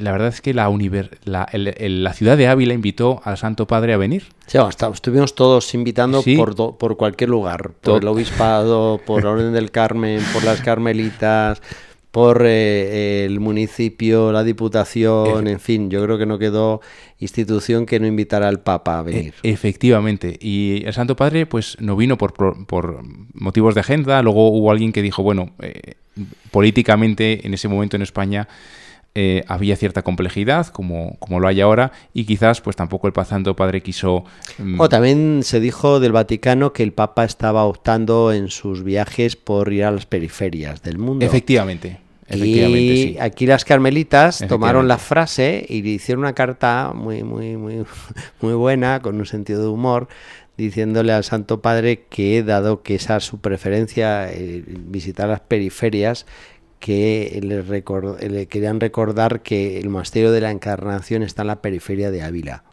la 0.00 0.12
verdad 0.12 0.28
es 0.28 0.40
que 0.40 0.54
la, 0.54 0.68
univer, 0.68 1.18
la, 1.24 1.48
el, 1.52 1.68
el, 1.76 2.02
la, 2.04 2.12
ciudad 2.12 2.36
de 2.36 2.48
Ávila 2.48 2.74
invitó 2.74 3.20
al 3.24 3.38
Santo 3.38 3.66
Padre 3.66 3.92
a 3.92 3.96
venir. 3.96 4.24
Sí, 4.46 4.58
hasta, 4.58 4.88
estuvimos 4.88 5.34
todos 5.34 5.72
invitando 5.74 6.22
sí. 6.22 6.36
por, 6.36 6.54
do, 6.54 6.76
por 6.76 6.96
cualquier 6.96 7.30
lugar, 7.30 7.72
por 7.80 8.02
el 8.02 8.08
obispado, 8.08 9.00
por 9.04 9.24
Orden 9.24 9.52
del 9.52 9.70
Carmen, 9.70 10.20
por 10.32 10.44
las 10.44 10.60
Carmelitas, 10.60 11.62
por 12.10 12.42
eh, 12.44 13.24
el 13.24 13.38
municipio, 13.38 14.32
la 14.32 14.42
diputación, 14.42 15.46
en 15.46 15.60
fin, 15.60 15.90
yo 15.90 16.02
creo 16.02 16.18
que 16.18 16.26
no 16.26 16.38
quedó 16.38 16.80
institución 17.20 17.86
que 17.86 18.00
no 18.00 18.06
invitara 18.06 18.48
al 18.48 18.60
Papa 18.60 18.98
a 18.98 19.02
venir. 19.02 19.34
E 19.42 19.50
efectivamente, 19.50 20.36
y 20.40 20.82
el 20.84 20.92
Santo 20.92 21.14
Padre 21.14 21.46
pues 21.46 21.76
no 21.80 21.94
vino 21.94 22.18
por, 22.18 22.32
por, 22.32 22.66
por 22.66 23.02
motivos 23.34 23.74
de 23.74 23.80
agenda, 23.80 24.22
luego 24.22 24.50
hubo 24.50 24.72
alguien 24.72 24.92
que 24.92 25.02
dijo, 25.02 25.22
bueno, 25.22 25.52
eh, 25.60 25.94
políticamente 26.50 27.46
en 27.46 27.54
ese 27.54 27.68
momento 27.68 27.96
en 27.96 28.02
España 28.02 28.48
eh, 29.14 29.42
había 29.48 29.74
cierta 29.74 30.02
complejidad, 30.02 30.68
como, 30.68 31.16
como 31.18 31.40
lo 31.40 31.48
hay 31.48 31.60
ahora, 31.60 31.90
y 32.14 32.24
quizás 32.24 32.60
pues 32.60 32.76
tampoco 32.76 33.08
el 33.08 33.24
Santo 33.24 33.56
Padre 33.56 33.82
quiso... 33.82 34.24
Mm... 34.58 34.80
O 34.80 34.88
también 34.88 35.40
se 35.42 35.58
dijo 35.58 35.98
del 35.98 36.12
Vaticano 36.12 36.72
que 36.72 36.84
el 36.84 36.92
Papa 36.92 37.24
estaba 37.24 37.64
optando 37.64 38.32
en 38.32 38.48
sus 38.48 38.84
viajes 38.84 39.34
por 39.34 39.72
ir 39.72 39.84
a 39.84 39.90
las 39.90 40.06
periferias 40.06 40.82
del 40.82 40.98
mundo. 40.98 41.26
Efectivamente. 41.26 41.98
Efectivamente, 42.28 42.80
y 42.80 43.02
sí. 43.14 43.16
aquí 43.18 43.44
las 43.44 43.64
carmelitas 43.64 44.44
tomaron 44.48 44.86
la 44.86 44.98
frase 44.98 45.66
y 45.68 45.82
le 45.82 45.90
hicieron 45.90 46.22
una 46.22 46.32
carta 46.32 46.92
muy, 46.94 47.24
muy, 47.24 47.56
muy, 47.56 47.84
muy 48.40 48.52
buena, 48.54 49.00
con 49.00 49.16
un 49.16 49.26
sentido 49.26 49.62
de 49.62 49.68
humor, 49.68 50.06
diciéndole 50.56 51.12
al 51.12 51.24
Santo 51.24 51.60
Padre 51.60 52.04
que, 52.08 52.44
dado 52.44 52.82
que 52.82 52.94
esa 52.94 53.18
su 53.18 53.40
preferencia, 53.40 54.30
eh, 54.30 54.62
visitar 54.64 55.28
las 55.28 55.40
periferias, 55.40 56.26
que 56.80 57.38
le, 57.42 57.62
le, 58.28 58.46
querían 58.46 58.80
recordar 58.80 59.42
que 59.42 59.78
el 59.78 59.90
monasterio 59.90 60.32
de 60.32 60.40
la 60.40 60.50
Encarnación 60.50 61.22
está 61.22 61.42
en 61.42 61.48
la 61.48 61.62
periferia 61.62 62.10
de 62.10 62.22
Ávila. 62.22 62.64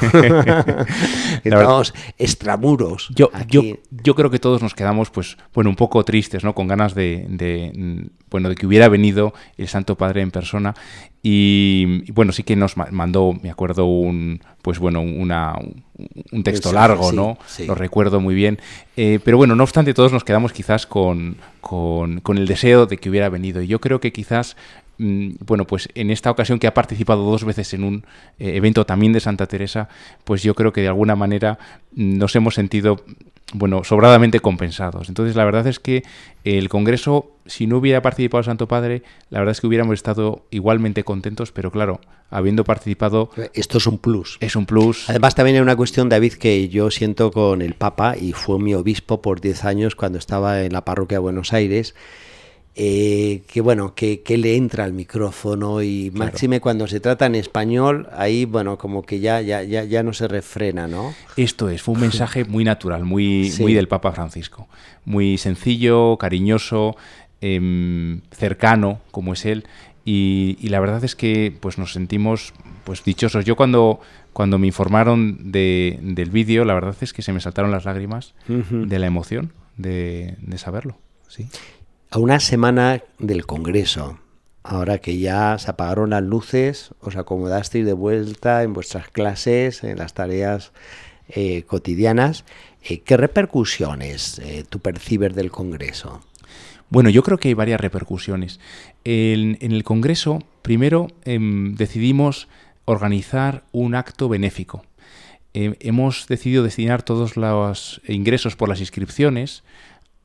Estamos 1.44 1.94
extramuros. 2.18 3.08
Yo, 3.14 3.30
yo, 3.48 3.62
yo, 3.90 4.14
creo 4.14 4.30
que 4.30 4.38
todos 4.38 4.62
nos 4.62 4.74
quedamos, 4.74 5.10
pues, 5.10 5.36
bueno, 5.54 5.70
un 5.70 5.76
poco 5.76 6.04
tristes, 6.04 6.44
¿no? 6.44 6.54
Con 6.54 6.68
ganas 6.68 6.94
de, 6.94 7.26
de, 7.28 8.08
bueno, 8.30 8.48
de 8.48 8.54
que 8.54 8.66
hubiera 8.66 8.88
venido 8.88 9.34
el 9.56 9.68
Santo 9.68 9.96
Padre 9.96 10.22
en 10.22 10.30
persona. 10.30 10.74
Y, 11.22 12.10
bueno, 12.12 12.32
sí 12.32 12.44
que 12.44 12.54
nos 12.54 12.76
mandó, 12.76 13.32
me 13.42 13.50
acuerdo, 13.50 13.86
un, 13.86 14.40
pues 14.62 14.78
bueno, 14.78 15.00
una, 15.00 15.54
un 16.30 16.42
texto 16.44 16.72
largo, 16.72 17.10
¿no? 17.10 17.36
Lo 17.66 17.74
recuerdo 17.74 18.20
muy 18.20 18.34
bien. 18.34 18.60
Eh, 18.96 19.18
pero 19.24 19.36
bueno, 19.36 19.56
no 19.56 19.64
obstante, 19.64 19.92
todos 19.92 20.12
nos 20.12 20.22
quedamos 20.22 20.52
quizás 20.52 20.86
con, 20.86 21.36
con, 21.60 22.20
con 22.20 22.38
el 22.38 22.46
deseo 22.46 22.86
de 22.86 22.98
que 22.98 23.10
hubiera 23.10 23.28
venido. 23.28 23.60
Y 23.60 23.66
yo 23.66 23.80
creo 23.80 23.98
que 23.98 24.12
quizás 24.12 24.56
Mm, 24.85 24.85
bueno, 24.98 25.66
pues 25.66 25.88
en 25.94 26.10
esta 26.10 26.30
ocasión 26.30 26.58
que 26.58 26.66
ha 26.66 26.74
participado 26.74 27.22
dos 27.22 27.44
veces 27.44 27.74
en 27.74 27.84
un 27.84 28.04
eh, 28.38 28.56
evento 28.56 28.86
también 28.86 29.12
de 29.12 29.20
Santa 29.20 29.46
Teresa, 29.46 29.88
pues 30.24 30.42
yo 30.42 30.54
creo 30.54 30.72
que 30.72 30.80
de 30.80 30.88
alguna 30.88 31.16
manera 31.16 31.58
mm, 31.92 32.18
nos 32.18 32.34
hemos 32.34 32.54
sentido, 32.54 33.04
bueno, 33.52 33.84
sobradamente 33.84 34.40
compensados. 34.40 35.08
Entonces, 35.08 35.36
la 35.36 35.44
verdad 35.44 35.66
es 35.66 35.80
que 35.80 36.02
el 36.44 36.68
Congreso, 36.68 37.32
si 37.44 37.66
no 37.66 37.76
hubiera 37.76 38.00
participado 38.00 38.38
el 38.38 38.46
Santo 38.46 38.68
Padre, 38.68 39.02
la 39.28 39.40
verdad 39.40 39.52
es 39.52 39.60
que 39.60 39.66
hubiéramos 39.66 39.94
estado 39.94 40.46
igualmente 40.50 41.04
contentos, 41.04 41.52
pero 41.52 41.70
claro, 41.70 42.00
habiendo 42.30 42.64
participado... 42.64 43.30
Esto 43.52 43.78
es 43.78 43.86
un 43.86 43.98
plus. 43.98 44.38
Es 44.40 44.56
un 44.56 44.64
plus. 44.64 45.10
Además, 45.10 45.34
también 45.34 45.56
hay 45.56 45.62
una 45.62 45.76
cuestión, 45.76 46.08
David, 46.08 46.34
que 46.34 46.68
yo 46.68 46.90
siento 46.90 47.30
con 47.30 47.60
el 47.60 47.74
Papa, 47.74 48.16
y 48.18 48.32
fue 48.32 48.58
mi 48.58 48.74
obispo 48.74 49.20
por 49.20 49.42
10 49.42 49.64
años 49.64 49.94
cuando 49.94 50.18
estaba 50.18 50.62
en 50.62 50.72
la 50.72 50.84
parroquia 50.84 51.16
de 51.16 51.22
Buenos 51.22 51.52
Aires, 51.52 51.94
eh, 52.78 53.40
que 53.50 53.62
bueno, 53.62 53.94
que, 53.94 54.22
le 54.28 54.54
entra 54.54 54.84
al 54.84 54.92
micrófono 54.92 55.82
y 55.82 56.10
máxime 56.12 56.60
cuando 56.60 56.86
se 56.86 57.00
trata 57.00 57.24
en 57.24 57.34
español, 57.34 58.06
ahí 58.12 58.44
bueno, 58.44 58.76
como 58.76 59.02
que 59.02 59.18
ya, 59.18 59.40
ya, 59.40 59.62
ya, 59.62 59.84
ya 59.84 60.02
no 60.02 60.12
se 60.12 60.28
refrena, 60.28 60.86
¿no? 60.86 61.14
Esto 61.38 61.70
es, 61.70 61.80
fue 61.80 61.94
un 61.94 62.02
mensaje 62.02 62.44
muy 62.44 62.64
natural, 62.64 63.06
muy, 63.06 63.50
muy 63.60 63.72
del 63.72 63.88
Papa 63.88 64.12
Francisco, 64.12 64.68
muy 65.06 65.38
sencillo, 65.38 66.18
cariñoso, 66.18 66.96
em, 67.40 68.20
cercano, 68.30 69.00
como 69.10 69.32
es 69.32 69.46
él, 69.46 69.64
y, 70.04 70.58
la 70.68 70.78
verdad 70.78 71.02
es 71.02 71.16
que 71.16 71.56
pues 71.58 71.78
nos 71.78 71.94
sentimos 71.94 72.52
pues 72.84 73.02
dichosos. 73.02 73.46
Yo 73.46 73.56
cuando, 73.56 74.00
cuando 74.34 74.58
me 74.58 74.66
informaron 74.66 75.50
de, 75.50 75.98
del 76.02 76.28
vídeo, 76.28 76.66
la 76.66 76.74
verdad 76.74 76.94
es 77.00 77.14
que 77.14 77.22
se 77.22 77.32
me 77.32 77.40
saltaron 77.40 77.70
las 77.70 77.86
lágrimas 77.86 78.34
de 78.46 78.98
la 78.98 79.06
emoción 79.06 79.54
de, 79.78 80.36
de 80.42 80.58
saberlo. 80.58 80.98
Sí 81.26 81.48
a 82.10 82.18
una 82.18 82.40
semana 82.40 83.02
del 83.18 83.46
Congreso, 83.46 84.18
ahora 84.62 84.98
que 84.98 85.18
ya 85.18 85.58
se 85.58 85.70
apagaron 85.70 86.10
las 86.10 86.22
luces, 86.22 86.90
os 87.00 87.16
acomodasteis 87.16 87.84
de 87.84 87.92
vuelta 87.92 88.62
en 88.62 88.72
vuestras 88.72 89.08
clases, 89.08 89.82
en 89.82 89.98
las 89.98 90.14
tareas 90.14 90.72
eh, 91.28 91.62
cotidianas, 91.62 92.44
eh, 92.82 93.00
¿qué 93.00 93.16
repercusiones 93.16 94.38
eh, 94.38 94.64
tú 94.68 94.78
percibes 94.78 95.34
del 95.34 95.50
Congreso? 95.50 96.20
Bueno, 96.88 97.10
yo 97.10 97.24
creo 97.24 97.38
que 97.38 97.48
hay 97.48 97.54
varias 97.54 97.80
repercusiones. 97.80 98.60
En, 99.02 99.58
el 99.60 99.82
Congreso, 99.82 100.38
primero 100.62 101.08
em, 101.24 101.74
decidimos 101.74 102.46
organizar 102.84 103.64
un 103.72 103.96
acto 103.96 104.28
benéfico. 104.28 104.84
Em, 105.52 105.74
hemos 105.80 106.28
decidido 106.28 106.62
destinar 106.62 107.02
todos 107.02 107.36
los 107.36 108.00
ingresos 108.06 108.54
por 108.54 108.68
las 108.68 108.78
inscripciones 108.78 109.64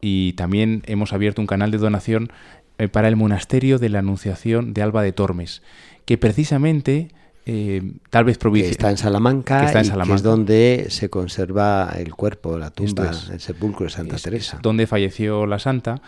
y 0.01 0.33
también 0.33 0.83
hemos 0.87 1.13
abierto 1.13 1.41
un 1.41 1.47
canal 1.47 1.71
de 1.71 1.77
donación 1.77 2.31
eh, 2.77 2.87
para 2.87 3.07
el 3.07 3.15
monasterio 3.15 3.77
de 3.77 3.89
la 3.89 3.99
Anunciación 3.99 4.73
de 4.73 4.81
Alba 4.81 5.03
de 5.03 5.13
Tormes, 5.13 5.61
que 6.05 6.17
precisamente 6.17 7.09
eh, 7.45 7.93
tal 8.09 8.23
vez 8.23 8.37
que 8.37 8.69
está 8.69 8.89
en 8.91 8.97
Salamanca, 8.97 9.65
está 9.65 9.79
en 9.79 9.85
Salamanca. 9.85 10.15
es 10.15 10.23
donde 10.23 10.87
se 10.89 11.09
conserva 11.09 11.93
el 11.97 12.13
cuerpo, 12.13 12.57
la 12.57 12.69
tumba, 12.69 13.11
el 13.31 13.39
sepulcro 13.39 13.85
de 13.85 13.91
Santa 13.91 14.17
Teresa. 14.17 14.59
donde 14.61 14.85
falleció 14.85 15.47
la 15.47 15.57
santa 15.57 16.01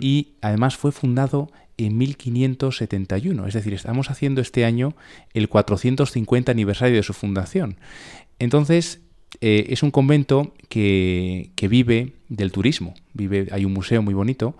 y 0.00 0.34
además 0.40 0.76
fue 0.76 0.90
fundado 0.90 1.48
en 1.76 1.96
1571, 1.96 3.46
es 3.46 3.54
decir, 3.54 3.72
estamos 3.72 4.10
haciendo 4.10 4.40
este 4.40 4.64
año 4.64 4.94
el 5.32 5.48
450 5.48 6.52
aniversario 6.52 6.96
de 6.96 7.02
su 7.02 7.14
fundación. 7.14 7.76
Entonces, 8.38 9.00
eh, 9.40 9.66
es 9.70 9.82
un 9.82 9.90
convento 9.90 10.52
que, 10.68 11.50
vive 11.68 12.12
del 12.28 12.52
turismo. 12.52 12.94
Vive, 13.14 13.48
hay 13.52 13.64
un 13.64 13.72
museo 13.72 14.02
muy 14.02 14.14
bonito, 14.14 14.54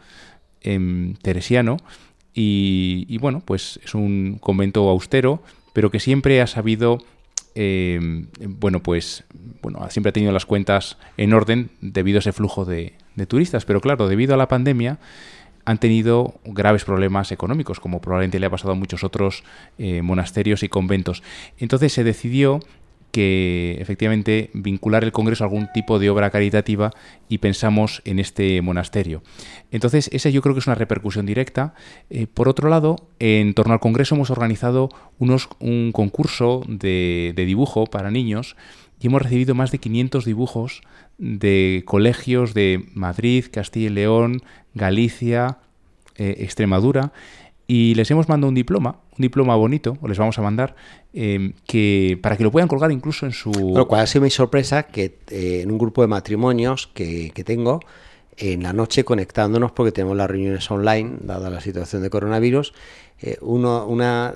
em, 0.63 1.15
teresiano, 1.15 1.79
y, 2.33 3.19
bueno, 3.19 3.43
pues 3.45 3.81
es 3.85 3.95
un 3.95 4.39
convento 4.41 4.89
austero, 4.89 5.43
pero 5.73 5.91
que 5.91 6.01
siempre 6.01 6.41
ha 6.41 6.47
sabido, 6.47 6.99
em, 7.55 8.29
bueno, 8.41 8.81
pues 8.81 9.25
bueno, 9.63 9.87
siempre 9.91 10.11
ha 10.11 10.13
tenido 10.13 10.33
las 10.33 10.47
cuentas 10.47 10.97
en 11.17 11.33
orden 11.33 11.71
debido 11.81 12.19
a 12.19 12.21
ese 12.21 12.33
flujo 12.33 12.65
de, 12.65 12.95
turistas. 13.29 13.67
Pero 13.67 13.83
claro, 13.83 14.09
debido 14.09 14.33
a 14.33 14.39
la 14.39 14.49
pandemia, 14.49 14.99
han 15.67 15.77
tenido 15.77 16.41
graves 16.45 16.85
problemas 16.85 17.33
económicos, 17.33 17.79
como 17.79 18.01
probablemente 18.01 18.41
le 18.41 18.47
ha 18.47 18.51
pasado 18.51 18.73
a 18.73 18.77
muchos 18.77 19.05
otros 19.05 19.45
eh, 19.77 20.01
monasterios 20.01 20.63
y 20.63 20.71
conventos. 20.71 21.23
Entonces 21.59 21.93
se 21.93 22.03
decidió 22.03 22.61
que 23.11 23.77
efectivamente 23.81 24.51
vincular 24.53 25.05
el 25.05 25.13
Congreso 25.13 25.45
a 25.45 25.47
algún 25.47 25.69
tipo 25.73 25.99
de 25.99 26.11
obra 26.11 26.31
caritativa 26.31 26.93
y 27.29 27.39
pensamos 27.39 28.03
en 28.05 28.19
este 28.19 28.63
monasterio. 28.63 29.23
Entonces, 29.71 30.09
esa 30.13 30.31
yo 30.31 30.43
creo 30.43 30.55
que 30.55 30.61
es 30.61 30.67
una 30.67 30.77
repercusión 30.77 31.27
directa. 31.27 31.75
Eh, 32.09 32.27
por 32.27 32.49
otro 32.49 32.69
lado, 32.69 32.97
en 33.19 33.55
torno 33.55 33.73
al 33.73 33.81
Congreso 33.81 34.15
hemos 34.15 34.31
organizado 34.31 34.91
unos, 35.19 35.49
un 35.59 35.93
concurso 35.93 36.63
de, 36.67 37.33
dibujo 37.37 37.87
para 37.87 38.11
niños 38.11 38.57
y 39.01 39.07
hemos 39.07 39.23
recibido 39.23 39.55
más 39.55 39.71
de 39.71 39.79
500 39.79 40.25
dibujos 40.25 40.83
de 41.19 41.83
colegios 41.87 42.55
de 42.55 42.87
Madrid, 42.95 43.47
Castilla 43.51 43.87
y 43.87 43.91
León, 43.91 44.43
Galicia, 44.75 45.59
eh, 46.17 46.37
Extremadura, 46.41 47.13
y 47.73 47.95
les 47.95 48.11
hemos 48.11 48.29
mandado 48.29 48.49
un 48.49 48.57
diploma, 48.57 48.97
un 49.17 49.23
diploma 49.23 49.55
bonito, 49.55 49.97
o 50.03 50.09
les 50.09 50.19
vamos 50.19 50.37
a 50.37 50.43
mandar, 50.43 50.75
em, 51.13 51.53
que 51.69 52.19
para 52.21 52.37
que 52.37 52.43
lo 52.43 52.51
puedan 52.51 52.67
colgar 52.67 52.91
incluso 52.91 53.27
en 53.27 53.33
su... 53.33 53.53
Lo 53.53 53.87
cual 53.87 54.01
ha 54.01 54.07
sido 54.09 54.25
mi 54.25 54.31
sorpresa 54.31 54.89
que 54.89 55.21
eh, 55.31 55.61
en 55.63 55.71
un 55.71 55.79
grupo 55.79 56.03
de 56.03 56.09
matrimonios 56.09 56.89
que, 56.89 57.31
que 57.33 57.45
tengo, 57.45 57.79
en 58.37 58.65
la 58.65 58.73
noche 58.73 59.05
conectándonos 59.05 59.71
porque 59.71 59.93
tenemos 59.93 60.17
las 60.17 60.29
reuniones 60.29 60.69
online, 60.69 61.19
dada 61.21 61.49
la 61.49 61.61
situación 61.61 62.03
de 62.03 62.11
coronavirus, 62.11 62.73
eh, 63.23 63.37
uno, 63.43 63.85
una, 63.85 64.33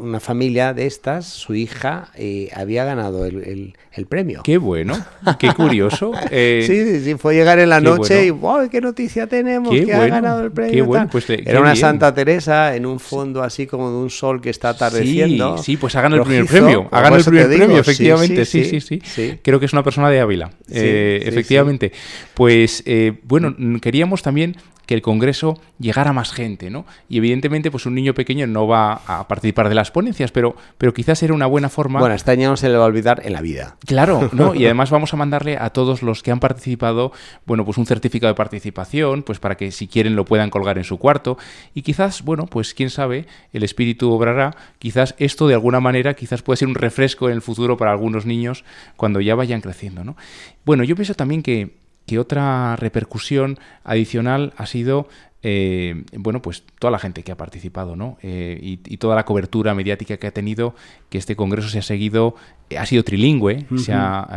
una, 0.00 0.18
familia 0.18 0.74
de 0.74 0.86
estas, 0.86 1.26
su 1.26 1.54
hija, 1.54 2.08
eh, 2.16 2.50
había 2.56 2.84
ganado 2.84 3.24
el, 3.24 3.74
el, 3.92 4.06
premio. 4.06 4.42
Qué 4.42 4.58
bueno, 4.58 4.98
qué 5.38 5.52
curioso. 5.54 6.12
Eh, 6.32 6.64
sí, 6.66 7.04
sí, 7.04 7.14
fue 7.16 7.34
llegar 7.34 7.58
en 7.58 7.68
la 7.68 7.80
noche 7.80 8.26
y 8.26 8.30
¡wow! 8.30 8.68
¡Qué 8.70 8.80
noticia 8.80 9.26
tenemos! 9.26 9.70
que 9.70 9.92
ha 9.92 10.06
ganado 10.06 10.44
el 10.44 10.52
premio. 10.52 10.72
Qué 10.72 10.82
bueno, 10.82 11.08
pues 11.10 11.28
Era 11.28 11.60
una 11.60 11.74
Santa 11.74 12.12
Teresa 12.14 12.74
en 12.74 12.86
un 12.86 13.00
fondo 13.00 13.42
así 13.42 13.66
como 13.66 13.90
de 13.90 13.96
un 13.96 14.10
sol 14.10 14.40
que 14.40 14.50
está 14.50 14.70
atardeciendo. 14.70 15.58
Sí, 15.58 15.64
sí 15.64 15.76
pues 15.76 15.94
hagan 15.96 16.12
el 16.14 16.22
primer 16.22 16.46
premio. 16.46 16.88
Hagan 16.90 17.14
el 17.14 17.24
primer 17.24 17.48
premio, 17.48 17.78
efectivamente. 17.78 18.44
Sí 18.44 18.64
sí 18.64 18.80
sí, 18.80 19.38
Creo 19.42 19.60
que 19.60 19.66
es 19.66 19.72
una 19.72 19.82
persona 19.82 20.10
de 20.10 20.20
Ávila. 20.20 20.50
efectivamente. 20.68 21.92
Pues 22.34 22.84
bueno, 23.24 23.54
queríamos 23.80 24.22
también 24.22 24.56
que 24.90 24.94
el 24.94 25.02
Congreso 25.02 25.56
llegara 25.78 26.10
a 26.10 26.12
más 26.12 26.32
gente, 26.32 26.68
¿no? 26.68 26.84
Y 27.08 27.18
evidentemente, 27.18 27.70
pues 27.70 27.86
un 27.86 27.94
niño 27.94 28.12
pequeño 28.12 28.48
no 28.48 28.66
va 28.66 28.94
a 29.06 29.28
participar 29.28 29.68
de 29.68 29.76
las 29.76 29.92
ponencias, 29.92 30.32
pero, 30.32 30.56
pero 30.78 30.92
quizás 30.92 31.22
era 31.22 31.32
una 31.32 31.46
buena 31.46 31.68
forma. 31.68 32.00
Bueno, 32.00 32.16
este 32.16 32.32
año 32.32 32.50
no 32.50 32.56
se 32.56 32.68
le 32.68 32.76
va 32.76 32.82
a 32.82 32.86
olvidar 32.88 33.22
en 33.24 33.34
la 33.34 33.40
vida. 33.40 33.76
Claro, 33.86 34.28
¿no? 34.32 34.52
Y 34.60 34.64
además 34.64 34.90
vamos 34.90 35.14
a 35.14 35.16
mandarle 35.16 35.56
a 35.56 35.70
todos 35.70 36.02
los 36.02 36.24
que 36.24 36.32
han 36.32 36.40
participado, 36.40 37.12
bueno, 37.46 37.64
pues 37.64 37.78
un 37.78 37.86
certificado 37.86 38.32
de 38.32 38.36
participación, 38.36 39.22
pues 39.22 39.38
para 39.38 39.56
que 39.56 39.70
si 39.70 39.86
quieren 39.86 40.16
lo 40.16 40.24
puedan 40.24 40.50
colgar 40.50 40.76
en 40.76 40.82
su 40.82 40.98
cuarto. 40.98 41.38
Y 41.72 41.82
quizás, 41.82 42.24
bueno, 42.24 42.46
pues 42.46 42.74
quién 42.74 42.90
sabe, 42.90 43.26
el 43.52 43.62
espíritu 43.62 44.10
obrará. 44.10 44.56
Quizás 44.80 45.14
esto 45.18 45.46
de 45.46 45.54
alguna 45.54 45.78
manera, 45.78 46.14
quizás 46.14 46.42
puede 46.42 46.56
ser 46.56 46.66
un 46.66 46.74
refresco 46.74 47.28
en 47.28 47.36
el 47.36 47.42
futuro 47.42 47.76
para 47.76 47.92
algunos 47.92 48.26
niños 48.26 48.64
cuando 48.96 49.20
ya 49.20 49.36
vayan 49.36 49.60
creciendo, 49.60 50.02
¿no? 50.02 50.16
Bueno, 50.64 50.82
yo 50.82 50.96
pienso 50.96 51.14
también 51.14 51.44
que 51.44 51.78
que 52.06 52.18
otra 52.18 52.76
repercusión 52.76 53.58
adicional 53.84 54.52
ha 54.56 54.66
sido 54.66 55.08
eh, 55.42 56.04
bueno, 56.18 56.42
pues 56.42 56.64
toda 56.78 56.90
la 56.90 56.98
gente 56.98 57.22
que 57.22 57.32
ha 57.32 57.36
participado, 57.36 57.96
¿no? 57.96 58.18
Eh, 58.22 58.58
y, 58.62 58.96
toda 58.98 59.16
la 59.16 59.24
cobertura 59.24 59.74
mediática 59.74 60.18
que 60.18 60.26
ha 60.26 60.32
tenido, 60.32 60.74
que 61.08 61.16
este 61.16 61.34
congreso 61.34 61.68
se 61.68 61.78
ha 61.78 61.82
seguido, 61.82 62.34
eh, 62.68 62.76
ha 62.76 62.84
sido 62.84 63.04
trilingüe, 63.04 63.66
se 63.78 63.92
ha, 63.94 64.28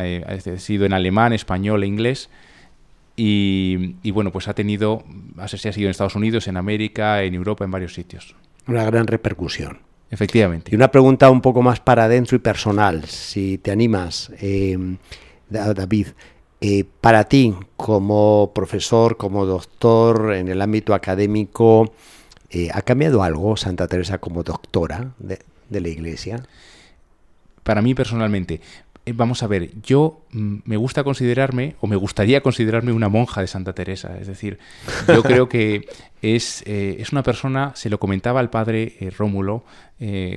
sido 0.58 0.86
en 0.86 0.94
alemán, 0.94 1.34
español 1.34 1.84
e 1.84 1.88
inglés. 1.88 2.30
Y, 3.16 4.12
bueno, 4.12 4.32
pues 4.32 4.48
ha 4.48 4.54
tenido, 4.54 5.04
se 5.46 5.70
ha 5.70 5.74
sido 5.74 5.88
en 5.88 5.92
Estados 5.92 6.16
Unidos, 6.16 6.48
en 6.48 6.58
América, 6.58 7.22
en 7.24 7.36
Europa, 7.36 7.66
en 7.66 7.72
varios 7.72 7.94
sitios. 7.94 8.36
Una 8.66 8.86
gran 8.86 9.06
repercusión. 9.06 9.80
Efectivamente. 10.10 10.72
Y 10.72 10.76
una 10.76 10.90
pregunta 10.90 11.30
un 11.30 11.42
poco 11.42 11.62
más 11.62 11.80
para 11.80 12.06
adentro 12.06 12.36
y 12.38 12.40
personal, 12.40 13.04
si 13.06 13.58
te 13.58 13.72
animas, 13.72 14.32
David. 15.50 16.08
Eh, 16.66 16.86
para 17.02 17.26
ti, 17.26 17.54
como 17.76 18.54
profesor, 18.56 19.18
como 19.18 19.46
doctor 19.46 20.34
en 20.34 20.48
el 20.48 20.62
ámbito 20.62 20.94
académico, 20.94 21.94
eh, 22.52 22.70
¿ha 22.74 22.82
cambiado 22.84 23.22
algo 23.22 23.58
Santa 23.58 23.86
Teresa 23.90 24.20
como 24.20 24.44
doctora 24.44 25.12
de, 25.20 25.82
la 25.82 25.90
Iglesia? 25.90 26.42
Para 27.64 27.82
mí 27.82 27.94
personalmente, 27.94 28.62
eh, 29.06 29.12
vamos 29.14 29.44
a 29.44 29.48
ver, 29.48 29.72
yo 29.82 30.22
mm, 30.32 30.60
me 30.64 30.78
gusta 30.78 31.04
considerarme, 31.04 31.76
o 31.82 31.88
me 31.88 31.98
gustaría 31.98 32.42
considerarme 32.42 32.94
una 32.94 33.10
monja 33.10 33.42
de 33.42 33.48
Santa 33.48 33.74
Teresa. 33.74 34.18
Es 34.18 34.28
decir, 34.28 34.58
yo 35.10 35.22
creo 35.24 35.50
que 35.50 35.86
es, 36.22 36.64
eh, 36.66 36.96
es 37.00 37.12
una 37.12 37.24
persona, 37.24 37.74
se 37.76 37.90
lo 37.90 38.00
comentaba 38.00 38.40
al 38.40 38.50
padre 38.50 38.96
eh, 39.00 39.10
Rómulo 39.10 39.66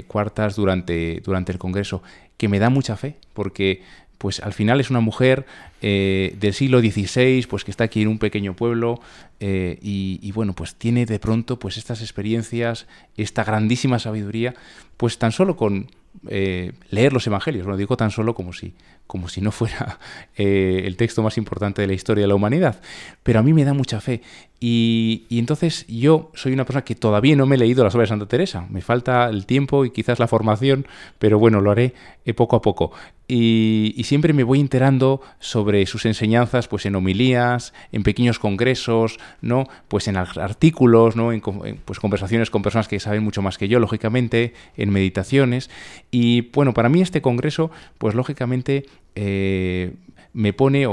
Cuartas 0.06 0.54
durante, 0.54 1.20
durante 1.24 1.50
el 1.50 1.58
Congreso, 1.58 2.00
que 2.36 2.48
me 2.48 2.60
da 2.60 2.70
mucha 2.70 2.96
fe, 2.96 3.16
porque 3.32 3.82
pues 4.18 4.40
al 4.40 4.52
final 4.52 4.80
es 4.80 4.90
una 4.90 5.00
mujer 5.00 5.46
del 5.80 6.52
siglo 6.52 6.80
XVI, 6.80 7.46
pues 7.48 7.64
que 7.64 7.70
está 7.70 7.84
aquí 7.84 8.02
en 8.02 8.08
un 8.08 8.18
pequeño 8.18 8.54
pueblo 8.54 9.00
y, 9.38 10.18
y, 10.20 10.32
bueno, 10.32 10.52
pues 10.54 10.74
tiene 10.74 11.06
de 11.06 11.18
pronto 11.18 11.58
pues 11.58 11.76
estas 11.76 12.00
experiencias, 12.00 12.86
esta 13.16 13.44
grandísima 13.44 13.98
sabiduría, 13.98 14.54
pues 14.96 15.18
tan 15.18 15.32
solo 15.32 15.56
con 15.56 15.88
eh, 16.28 16.72
leer 16.90 17.12
los 17.12 17.26
evangelios. 17.26 17.66
Lo 17.66 17.76
digo 17.76 17.96
tan 17.96 18.10
solo 18.10 18.34
como 18.34 18.52
si, 18.52 18.74
como 19.06 19.28
si 19.28 19.40
no 19.40 19.52
fuera 19.52 19.98
eh, 20.36 20.82
el 20.84 20.96
texto 20.96 21.22
más 21.22 21.38
importante 21.38 21.82
de 21.82 21.88
la 21.88 21.94
historia 21.94 22.22
de 22.22 22.28
la 22.28 22.34
humanidad. 22.34 22.80
Pero 23.22 23.40
a 23.40 23.42
mí 23.42 23.52
me 23.52 23.64
da 23.64 23.74
mucha 23.74 24.00
fe. 24.00 24.22
Y, 24.58 25.26
entonces 25.30 25.84
yo 25.86 26.30
soy 26.34 26.52
una 26.52 26.64
persona 26.64 26.84
que 26.84 26.94
todavía 26.94 27.36
no 27.36 27.44
me 27.44 27.56
he 27.56 27.58
leído 27.58 27.84
las 27.84 27.94
obras 27.94 28.08
de 28.08 28.12
Santa 28.12 28.26
Teresa. 28.26 28.66
Me 28.70 28.80
falta 28.80 29.28
el 29.28 29.44
tiempo 29.44 29.84
y 29.84 29.90
quizás 29.90 30.18
la 30.18 30.28
formación, 30.28 30.86
pero 31.18 31.38
bueno, 31.38 31.60
lo 31.60 31.70
haré 31.70 31.92
eh, 32.24 32.32
poco 32.32 32.56
a 32.56 32.62
poco. 32.62 32.92
Y, 33.28 34.02
siempre 34.04 34.32
me 34.32 34.44
voy 34.44 34.60
enterando 34.60 35.20
sobre 35.40 35.84
sus 35.86 36.06
enseñanzas, 36.06 36.68
pues 36.68 36.86
en 36.86 36.94
homilías, 36.94 37.74
en 37.90 38.04
pequeños 38.04 38.38
congresos, 38.38 39.18
¿no? 39.40 39.68
Pues 39.88 40.06
en 40.06 40.16
artículos, 40.16 41.16
¿no? 41.16 41.32
En, 41.32 41.40
pues 41.84 41.98
conversaciones 41.98 42.50
con 42.50 42.62
personas 42.62 42.86
que 42.86 43.00
saben 43.00 43.24
mucho 43.24 43.42
más 43.42 43.58
que 43.58 43.66
yo, 43.66 43.80
lógicamente, 43.80 44.54
en 44.76 44.90
meditaciones. 44.90 45.70
Y 46.12 46.42
bueno, 46.52 46.72
para 46.72 46.88
mí 46.88 47.02
este 47.02 47.20
congreso, 47.20 47.72
pues 47.98 48.14
lógicamente 48.14 48.86
eh, 49.14 49.94
me 50.32 50.52
pone 50.52 50.86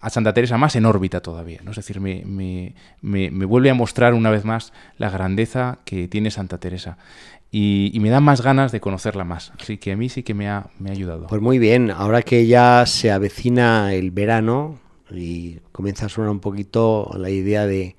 a 0.00 0.10
Santa 0.10 0.34
Teresa 0.34 0.58
más 0.58 0.76
en 0.76 0.86
órbita 0.86 1.20
todavía, 1.20 1.60
¿no? 1.64 1.70
Es 1.70 1.76
decir, 1.76 2.00
me, 2.00 2.24
me, 2.24 2.74
me, 3.00 3.44
vuelve 3.44 3.70
a 3.70 3.74
mostrar 3.74 4.14
una 4.14 4.30
vez 4.30 4.44
más 4.44 4.72
la 4.98 5.10
grandeza 5.10 5.78
que 5.84 6.08
tiene 6.08 6.30
Santa 6.30 6.58
Teresa. 6.58 6.98
Y, 7.50 7.98
me 8.00 8.08
da 8.08 8.20
más 8.20 8.40
ganas 8.40 8.72
de 8.72 8.80
conocerla 8.80 9.24
más. 9.24 9.52
Así 9.60 9.76
que 9.76 9.92
a 9.92 9.96
mí 9.96 10.08
sí 10.08 10.22
que 10.22 10.32
me 10.32 10.48
ha, 10.48 10.68
me 10.78 10.88
ha 10.88 10.92
ayudado. 10.92 11.26
Pues 11.26 11.42
muy 11.42 11.58
bien, 11.58 11.90
ahora 11.90 12.22
que 12.22 12.46
ya 12.46 12.84
se 12.86 13.10
avecina 13.10 13.92
el 13.92 14.10
verano 14.10 14.78
y 15.10 15.58
comienza 15.70 16.06
a 16.06 16.08
sonar 16.08 16.30
un 16.30 16.40
poquito 16.40 17.10
la 17.18 17.28
idea 17.28 17.66
de, 17.66 17.96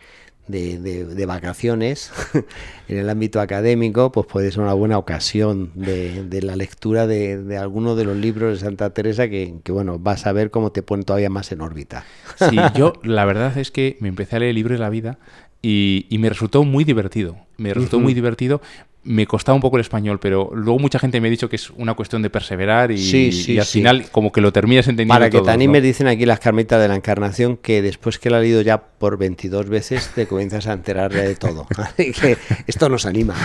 de, 0.48 1.26
vacaciones 1.26 2.12
en 2.88 2.98
el 2.98 3.10
ámbito 3.10 3.40
académico, 3.40 4.12
pues 4.12 4.28
puede 4.28 4.52
ser 4.52 4.62
una 4.62 4.74
buena 4.74 4.98
ocasión 4.98 5.72
de, 5.76 6.42
la 6.42 6.56
lectura 6.56 7.08
de, 7.08 7.38
de 7.38 7.58
alguno 7.58 7.96
de 7.96 8.06
los 8.06 8.18
libros 8.18 8.54
de 8.54 8.66
Santa 8.66 8.90
Teresa 8.92 9.30
que, 9.30 9.56
bueno, 9.70 10.00
vas 10.00 10.26
a 10.26 10.34
ver 10.34 10.52
cómo 10.52 10.72
te 10.72 10.84
pone 10.84 11.04
todavía 11.04 11.30
más 11.30 11.52
en 11.52 11.62
órbita. 11.62 12.06
Sí, 12.36 12.58
yo 12.76 12.94
la 13.04 13.26
verdad 13.26 13.58
es 13.58 13.72
que 13.72 13.98
me 14.00 14.10
empecé 14.10 14.36
a 14.36 14.40
leer 14.40 14.50
el 14.50 14.56
libro 14.56 14.74
de 14.74 14.80
la 14.80 14.90
vida 14.90 15.18
y, 15.62 16.08
y, 16.10 16.18
me 16.18 16.30
resultó 16.30 16.64
muy 16.64 16.84
divertido. 16.84 17.38
Me 17.58 17.74
resultó 17.74 18.00
muy 18.00 18.14
divertido 18.14 18.62
me 19.04 19.28
costaba 19.28 19.56
un 19.56 19.62
poco 19.62 19.78
el 19.78 19.82
español, 19.82 20.20
pero 20.20 20.52
luego 20.54 20.80
mucha 20.80 21.00
gente 21.00 21.20
me 21.20 21.28
ha 21.28 21.32
dicho 21.32 21.50
que 21.50 21.58
es 21.58 21.70
una 21.72 21.94
cuestión 21.94 22.22
de 22.22 22.30
perseverar 22.30 22.92
y, 22.92 23.58
al 23.58 23.66
final 23.66 24.06
como 24.12 24.32
que 24.32 24.42
lo 24.42 24.54
terminas 24.54 24.88
entendiendo. 24.88 25.14
Para 25.14 25.30
que 25.30 25.42
te 25.42 25.52
animes, 25.52 25.84
dicen 25.84 26.08
aquí 26.08 26.26
las 26.26 26.40
carmitas 26.40 26.82
de 26.82 26.88
la 26.88 26.96
encarnación 26.96 27.58
que 27.58 27.82
después 27.82 28.20
que 28.20 28.30
la 28.30 28.38
ha 28.38 28.42
leído 28.42 28.62
ya 28.62 28.82
por 28.82 29.18
22 29.18 29.70
veces 29.70 30.12
te 30.16 30.26
comienzas 30.28 30.68
a 30.68 30.74
enterar 30.74 31.12
de 31.14 31.36
todo. 31.36 31.68
Así 31.78 32.12
que 32.12 32.38
esto 32.68 32.90
nos 32.90 33.06
anima. 33.06 33.36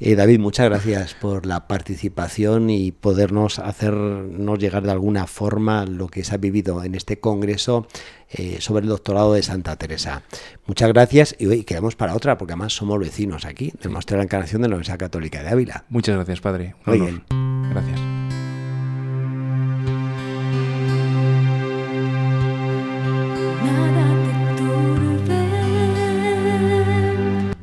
Eh, 0.00 0.16
David, 0.16 0.40
muchas 0.40 0.68
gracias 0.68 1.14
por 1.14 1.46
la 1.46 1.66
participación 1.68 2.68
y 2.68 2.92
podernos 2.92 3.58
hacernos 3.58 4.58
llegar 4.58 4.82
de 4.82 4.90
alguna 4.90 5.26
forma 5.26 5.86
lo 5.86 6.08
que 6.08 6.24
se 6.24 6.34
ha 6.34 6.38
vivido 6.38 6.82
en 6.82 6.94
este 6.94 7.20
congreso 7.20 7.86
eh, 8.30 8.56
sobre 8.60 8.82
el 8.82 8.88
doctorado 8.88 9.34
de 9.34 9.42
Santa 9.42 9.76
Teresa. 9.76 10.22
Muchas 10.66 10.88
gracias 10.88 11.36
y 11.38 11.46
hoy 11.46 11.62
quedamos 11.62 11.94
para 11.94 12.16
otra 12.16 12.36
porque 12.36 12.54
además 12.54 12.72
somos 12.72 12.98
vecinos 12.98 13.44
aquí 13.44 13.72
del 13.80 13.90
Monasterio 13.90 14.16
de 14.16 14.22
la 14.22 14.24
Encarnación 14.24 14.62
de 14.62 14.68
Universidad 14.74 14.98
Católica 14.98 15.42
de 15.42 15.48
Ávila. 15.50 15.84
Muchas 15.88 16.14
gracias, 16.14 16.40
Padre. 16.40 16.74
Muy 16.84 17.00
bien. 17.00 17.22
Gracias. 17.70 18.00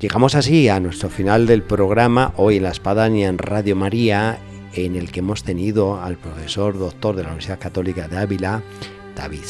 Llegamos 0.02 0.34
así 0.34 0.68
a 0.68 0.80
nuestro 0.80 1.10
final 1.10 1.46
del 1.46 1.62
programa, 1.62 2.34
hoy 2.36 2.58
en 2.58 2.64
la 2.64 2.72
Espadaña 2.72 3.28
en 3.28 3.38
Radio 3.38 3.76
María, 3.76 4.40
en 4.74 4.96
el 4.96 5.12
que 5.12 5.20
hemos 5.20 5.44
tenido 5.44 6.02
al 6.02 6.18
profesor 6.18 6.80
doctor 6.80 7.16
de 7.16 7.22
la 7.22 7.30
Universidad 7.30 7.60
Católica 7.60 8.08
de 8.08 8.18
Ávila, 8.18 8.64
David 9.22 9.44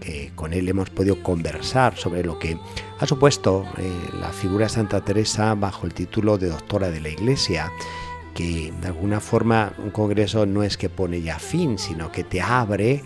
que 0.00 0.32
con 0.34 0.54
él 0.54 0.66
hemos 0.66 0.88
podido 0.88 1.22
conversar 1.22 1.94
sobre 1.94 2.24
lo 2.24 2.38
que 2.38 2.56
ha 2.98 3.06
supuesto 3.06 3.66
eh, 3.76 3.92
la 4.18 4.30
figura 4.30 4.64
de 4.64 4.70
Santa 4.70 5.02
Teresa 5.02 5.54
bajo 5.54 5.84
el 5.84 5.92
título 5.92 6.38
de 6.38 6.48
doctora 6.48 6.90
de 6.90 7.02
la 7.02 7.10
Iglesia, 7.10 7.70
que 8.34 8.72
de 8.80 8.86
alguna 8.86 9.20
forma 9.20 9.74
un 9.76 9.90
congreso 9.90 10.46
no 10.46 10.62
es 10.62 10.78
que 10.78 10.88
pone 10.88 11.20
ya 11.20 11.38
fin, 11.38 11.78
sino 11.78 12.10
que 12.10 12.24
te 12.24 12.40
abre 12.40 13.02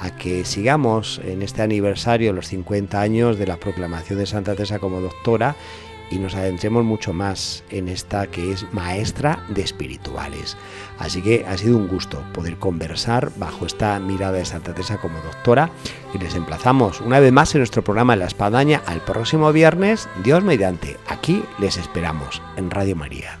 a 0.00 0.16
que 0.16 0.46
sigamos 0.46 1.20
en 1.22 1.42
este 1.42 1.60
aniversario, 1.60 2.32
los 2.32 2.48
50 2.48 2.98
años 2.98 3.38
de 3.38 3.46
la 3.46 3.58
proclamación 3.58 4.18
de 4.18 4.26
Santa 4.26 4.54
Teresa 4.54 4.78
como 4.78 5.02
doctora, 5.02 5.54
y 6.12 6.18
nos 6.18 6.34
adentremos 6.34 6.84
mucho 6.84 7.12
más 7.12 7.64
en 7.70 7.88
esta 7.88 8.26
que 8.26 8.52
es 8.52 8.66
maestra 8.72 9.42
de 9.48 9.62
espirituales. 9.62 10.56
Así 10.98 11.22
que 11.22 11.44
ha 11.48 11.56
sido 11.56 11.76
un 11.76 11.88
gusto 11.88 12.22
poder 12.34 12.58
conversar 12.58 13.32
bajo 13.36 13.66
esta 13.66 13.98
mirada 13.98 14.38
de 14.38 14.44
Santa 14.44 14.74
Teresa 14.74 14.98
como 14.98 15.20
doctora 15.20 15.70
y 16.14 16.18
les 16.18 16.34
emplazamos 16.34 17.00
una 17.00 17.18
vez 17.18 17.32
más 17.32 17.54
en 17.54 17.60
nuestro 17.60 17.82
programa 17.82 18.16
La 18.16 18.26
Espadaña 18.26 18.82
al 18.86 19.00
próximo 19.00 19.52
viernes, 19.52 20.08
Dios 20.22 20.44
mediante. 20.44 20.98
Aquí 21.08 21.42
les 21.58 21.78
esperamos 21.78 22.42
en 22.56 22.70
Radio 22.70 22.94
María. 22.94 23.40